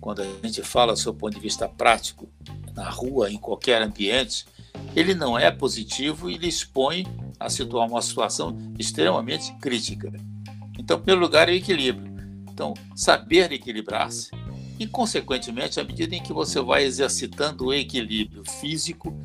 quando 0.00 0.22
a 0.22 0.26
gente 0.42 0.62
fala 0.62 0.94
do 0.94 0.98
seu 0.98 1.12
ponto 1.12 1.34
de 1.34 1.40
vista 1.40 1.68
prático, 1.68 2.30
na 2.76 2.90
rua, 2.90 3.30
em 3.30 3.38
qualquer 3.38 3.82
ambiente, 3.82 4.44
ele 4.94 5.14
não 5.14 5.38
é 5.38 5.50
positivo 5.50 6.30
e 6.30 6.36
lhe 6.36 6.48
expõe 6.48 7.06
a 7.40 7.48
situar 7.48 7.88
uma 7.88 8.02
situação 8.02 8.56
extremamente 8.78 9.52
crítica. 9.54 10.12
Então, 10.78 10.98
em 10.98 11.00
primeiro 11.00 11.20
lugar, 11.20 11.48
é 11.48 11.54
equilíbrio. 11.54 12.14
Então, 12.52 12.74
saber 12.94 13.50
equilibrar-se 13.50 14.30
e, 14.78 14.86
consequentemente, 14.86 15.80
à 15.80 15.84
medida 15.84 16.14
em 16.14 16.22
que 16.22 16.32
você 16.32 16.60
vai 16.60 16.84
exercitando 16.84 17.66
o 17.66 17.74
equilíbrio 17.74 18.44
físico, 18.60 19.18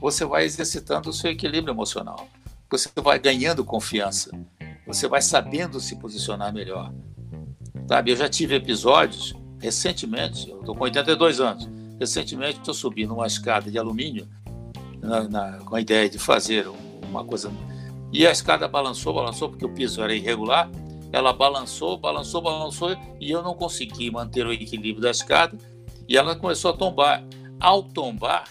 você 0.00 0.24
vai 0.24 0.44
exercitando 0.44 1.10
o 1.10 1.12
seu 1.12 1.30
equilíbrio 1.30 1.72
emocional. 1.72 2.26
Você 2.70 2.90
vai 3.02 3.18
ganhando 3.18 3.64
confiança. 3.64 4.30
Você 4.86 5.06
vai 5.06 5.22
sabendo 5.22 5.78
se 5.78 5.96
posicionar 5.96 6.52
melhor. 6.52 6.92
Sabe, 7.86 8.10
eu 8.10 8.16
já 8.16 8.28
tive 8.28 8.54
episódios 8.54 9.34
recentemente, 9.60 10.50
eu 10.50 10.60
estou 10.60 10.74
com 10.74 10.84
82 10.84 11.40
anos. 11.40 11.68
Recentemente 11.98 12.60
eu 12.66 12.74
subi 12.74 13.06
numa 13.06 13.26
escada 13.26 13.70
de 13.70 13.78
alumínio 13.78 14.28
na, 15.00 15.28
na, 15.28 15.58
com 15.58 15.76
a 15.76 15.80
ideia 15.80 16.08
de 16.08 16.18
fazer 16.18 16.66
uma 17.02 17.24
coisa. 17.24 17.52
E 18.12 18.26
a 18.26 18.30
escada 18.30 18.66
balançou, 18.68 19.12
balançou, 19.14 19.48
porque 19.48 19.64
o 19.64 19.72
piso 19.72 20.02
era 20.02 20.14
irregular, 20.14 20.70
ela 21.12 21.32
balançou, 21.32 21.96
balançou, 21.96 22.42
balançou 22.42 22.96
e 23.20 23.30
eu 23.30 23.42
não 23.42 23.54
consegui 23.54 24.10
manter 24.10 24.46
o 24.46 24.52
equilíbrio 24.52 25.00
da 25.00 25.10
escada 25.10 25.56
e 26.08 26.16
ela 26.16 26.34
começou 26.34 26.72
a 26.72 26.76
tombar. 26.76 27.24
Ao 27.60 27.82
tombar, 27.82 28.48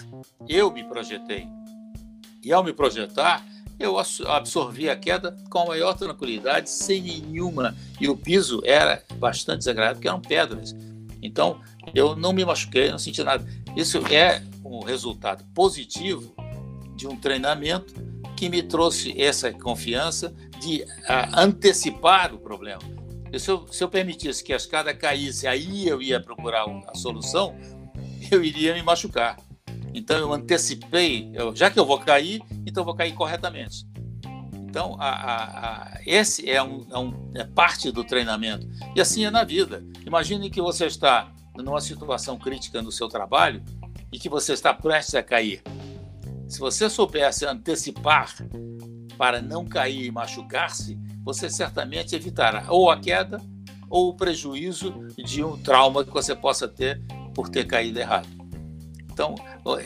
eu 0.48 0.72
me 0.72 0.84
projetei. 0.84 1.48
E 2.44 2.52
ao 2.52 2.64
me 2.64 2.74
projetar, 2.74 3.46
eu 3.80 3.98
absorvi 4.28 4.90
a 4.90 4.96
queda 4.96 5.36
com 5.50 5.60
a 5.60 5.66
maior 5.66 5.94
tranquilidade, 5.94 6.70
sem 6.70 7.02
nenhuma. 7.02 7.76
E 8.00 8.08
o 8.08 8.16
piso 8.16 8.62
era 8.64 9.04
bastante 9.16 9.60
desagradável, 9.60 9.96
porque 9.96 10.08
eram 10.08 10.22
pedras. 10.22 10.76
Então, 11.24 11.62
eu 11.96 12.16
não 12.16 12.34
me 12.34 12.44
machuquei, 12.44 12.92
não 12.92 13.00
senti 13.00 13.24
nada. 13.24 13.48
Isso 13.76 13.98
é 14.08 14.44
um 14.64 14.82
resultado 14.82 15.44
positivo 15.54 16.36
de 16.96 17.08
um 17.08 17.16
treinamento 17.16 17.94
que 18.36 18.50
me 18.50 18.62
trouxe 18.62 19.20
essa 19.20 19.52
confiança 19.52 20.34
de 20.60 20.86
antecipar 21.34 22.34
o 22.34 22.40
problema. 22.40 22.82
Se 23.38 23.50
eu, 23.50 23.66
se 23.68 23.84
eu 23.84 23.90
permitisse 23.90 24.44
que 24.44 24.54
a 24.54 24.58
escada 24.58 24.94
caísse, 24.94 25.48
aí 25.48 25.88
eu 25.88 26.02
ia 26.02 26.22
procurar 26.22 26.66
a 26.88 26.96
solução, 26.96 27.56
eu 28.30 28.44
iria 28.44 28.74
me 28.74 28.84
machucar. 28.84 29.38
Então 29.94 30.18
eu 30.18 30.34
antecipei, 30.34 31.32
eu, 31.34 31.56
já 31.56 31.70
que 31.70 31.80
eu 31.80 31.86
vou 31.86 32.00
cair, 32.00 32.42
então 32.66 32.82
eu 32.82 32.86
vou 32.86 32.96
cair 32.96 33.14
corretamente. 33.14 33.86
Então, 34.74 34.96
a, 35.00 35.08
a, 35.08 35.84
a, 35.84 36.00
esse 36.04 36.50
é, 36.50 36.62
um, 36.64 36.84
é, 36.90 36.98
um, 36.98 37.32
é 37.36 37.44
parte 37.44 37.92
do 37.92 38.04
treinamento. 38.04 38.68
E 38.96 39.00
assim 39.00 39.24
é 39.24 39.30
na 39.30 39.44
vida. 39.44 39.86
Imagine 40.04 40.50
que 40.50 40.60
você 40.60 40.88
está 40.88 41.32
numa 41.56 41.80
situação 41.80 42.40
crítica 42.40 42.82
no 42.82 42.92
seu 42.92 43.08
trabalho 43.08 43.64
e 44.12 44.18
que 44.18 44.28
você 44.28 44.52
está 44.52 44.74
prestes 44.74 45.14
a 45.14 45.22
cair. 45.22 45.62
Se 46.48 46.58
você 46.58 46.90
soubesse 46.90 47.46
antecipar 47.46 48.36
para 49.16 49.44
não 49.44 49.64
cair 49.64 50.06
e 50.06 50.12
machucar-se, 50.12 50.98
você 51.24 51.52
certamente 51.52 52.16
evitará 52.16 52.66
ou 52.68 52.90
a 52.90 53.00
queda 53.00 53.40
ou 53.92 54.10
o 54.10 54.16
prejuízo 54.16 55.06
de 55.24 55.44
um 55.44 55.56
trauma 55.56 56.04
que 56.04 56.12
você 56.12 56.36
possa 56.36 56.68
ter 56.68 57.00
por 57.36 57.48
ter 57.48 57.68
caído 57.68 58.00
errado. 58.00 58.28
Então, 59.04 59.36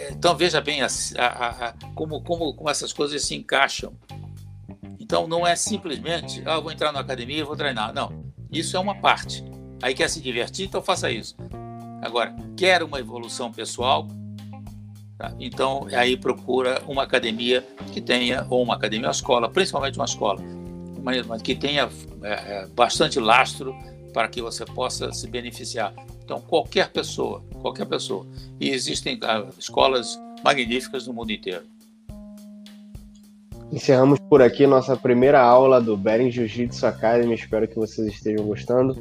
então 0.09 0.33
veja 0.37 0.61
bem 0.61 0.81
a, 0.81 0.87
a, 1.17 1.49
a, 1.49 1.73
como, 1.93 2.23
como, 2.23 2.53
como 2.53 2.69
essas 2.69 2.93
coisas 2.93 3.21
se 3.21 3.35
encaixam. 3.35 3.93
Então 5.07 5.25
não 5.25 5.47
é 5.47 5.55
simplesmente, 5.55 6.43
ah, 6.45 6.59
vou 6.59 6.69
entrar 6.69 6.91
na 6.91 6.99
academia 6.99 7.45
vou 7.45 7.55
treinar. 7.55 7.93
Não, 7.93 8.25
isso 8.51 8.75
é 8.75 8.79
uma 8.79 8.93
parte. 8.93 9.41
Aí 9.81 9.93
quer 9.93 10.09
se 10.09 10.19
divertir, 10.19 10.67
então 10.67 10.81
faça 10.81 11.09
isso. 11.09 11.33
Agora, 12.01 12.35
quer 12.57 12.83
uma 12.83 12.99
evolução 12.99 13.49
pessoal, 13.49 14.05
tá? 15.17 15.33
então 15.39 15.87
aí 15.93 16.17
procura 16.17 16.83
uma 16.85 17.03
academia 17.03 17.65
que 17.93 18.01
tenha, 18.01 18.45
ou 18.49 18.61
uma 18.61 18.75
academia, 18.75 19.07
uma 19.07 19.13
escola, 19.13 19.49
principalmente 19.49 19.97
uma 19.97 20.03
escola, 20.03 20.41
mas 21.01 21.41
que 21.41 21.55
tenha 21.55 21.89
é, 22.21 22.33
é, 22.33 22.67
bastante 22.75 23.17
lastro 23.17 23.73
para 24.13 24.27
que 24.27 24.41
você 24.41 24.65
possa 24.65 25.13
se 25.13 25.25
beneficiar. 25.25 25.93
Então, 26.21 26.41
qualquer 26.41 26.91
pessoa, 26.91 27.41
qualquer 27.61 27.85
pessoa. 27.85 28.27
E 28.59 28.71
existem 28.71 29.17
ah, 29.23 29.45
escolas 29.57 30.19
magníficas 30.43 31.07
no 31.07 31.13
mundo 31.13 31.31
inteiro. 31.31 31.63
Encerramos 33.71 34.19
por 34.19 34.41
aqui 34.41 34.65
nossa 34.65 34.95
primeira 34.95 35.41
aula 35.41 35.81
do 35.81 35.97
Bering 35.97 36.31
Jiu-Jitsu 36.31 36.85
Academy. 36.85 37.35
Espero 37.35 37.67
que 37.67 37.75
vocês 37.75 38.07
estejam 38.07 38.45
gostando. 38.45 38.95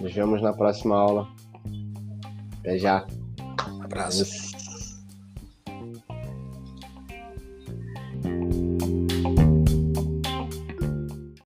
Nos 0.00 0.12
vemos 0.12 0.42
na 0.42 0.52
próxima 0.52 0.96
aula. 0.96 1.28
Até 2.60 2.78
já. 2.78 3.06
Um 3.68 3.82
abraço. 3.82 4.59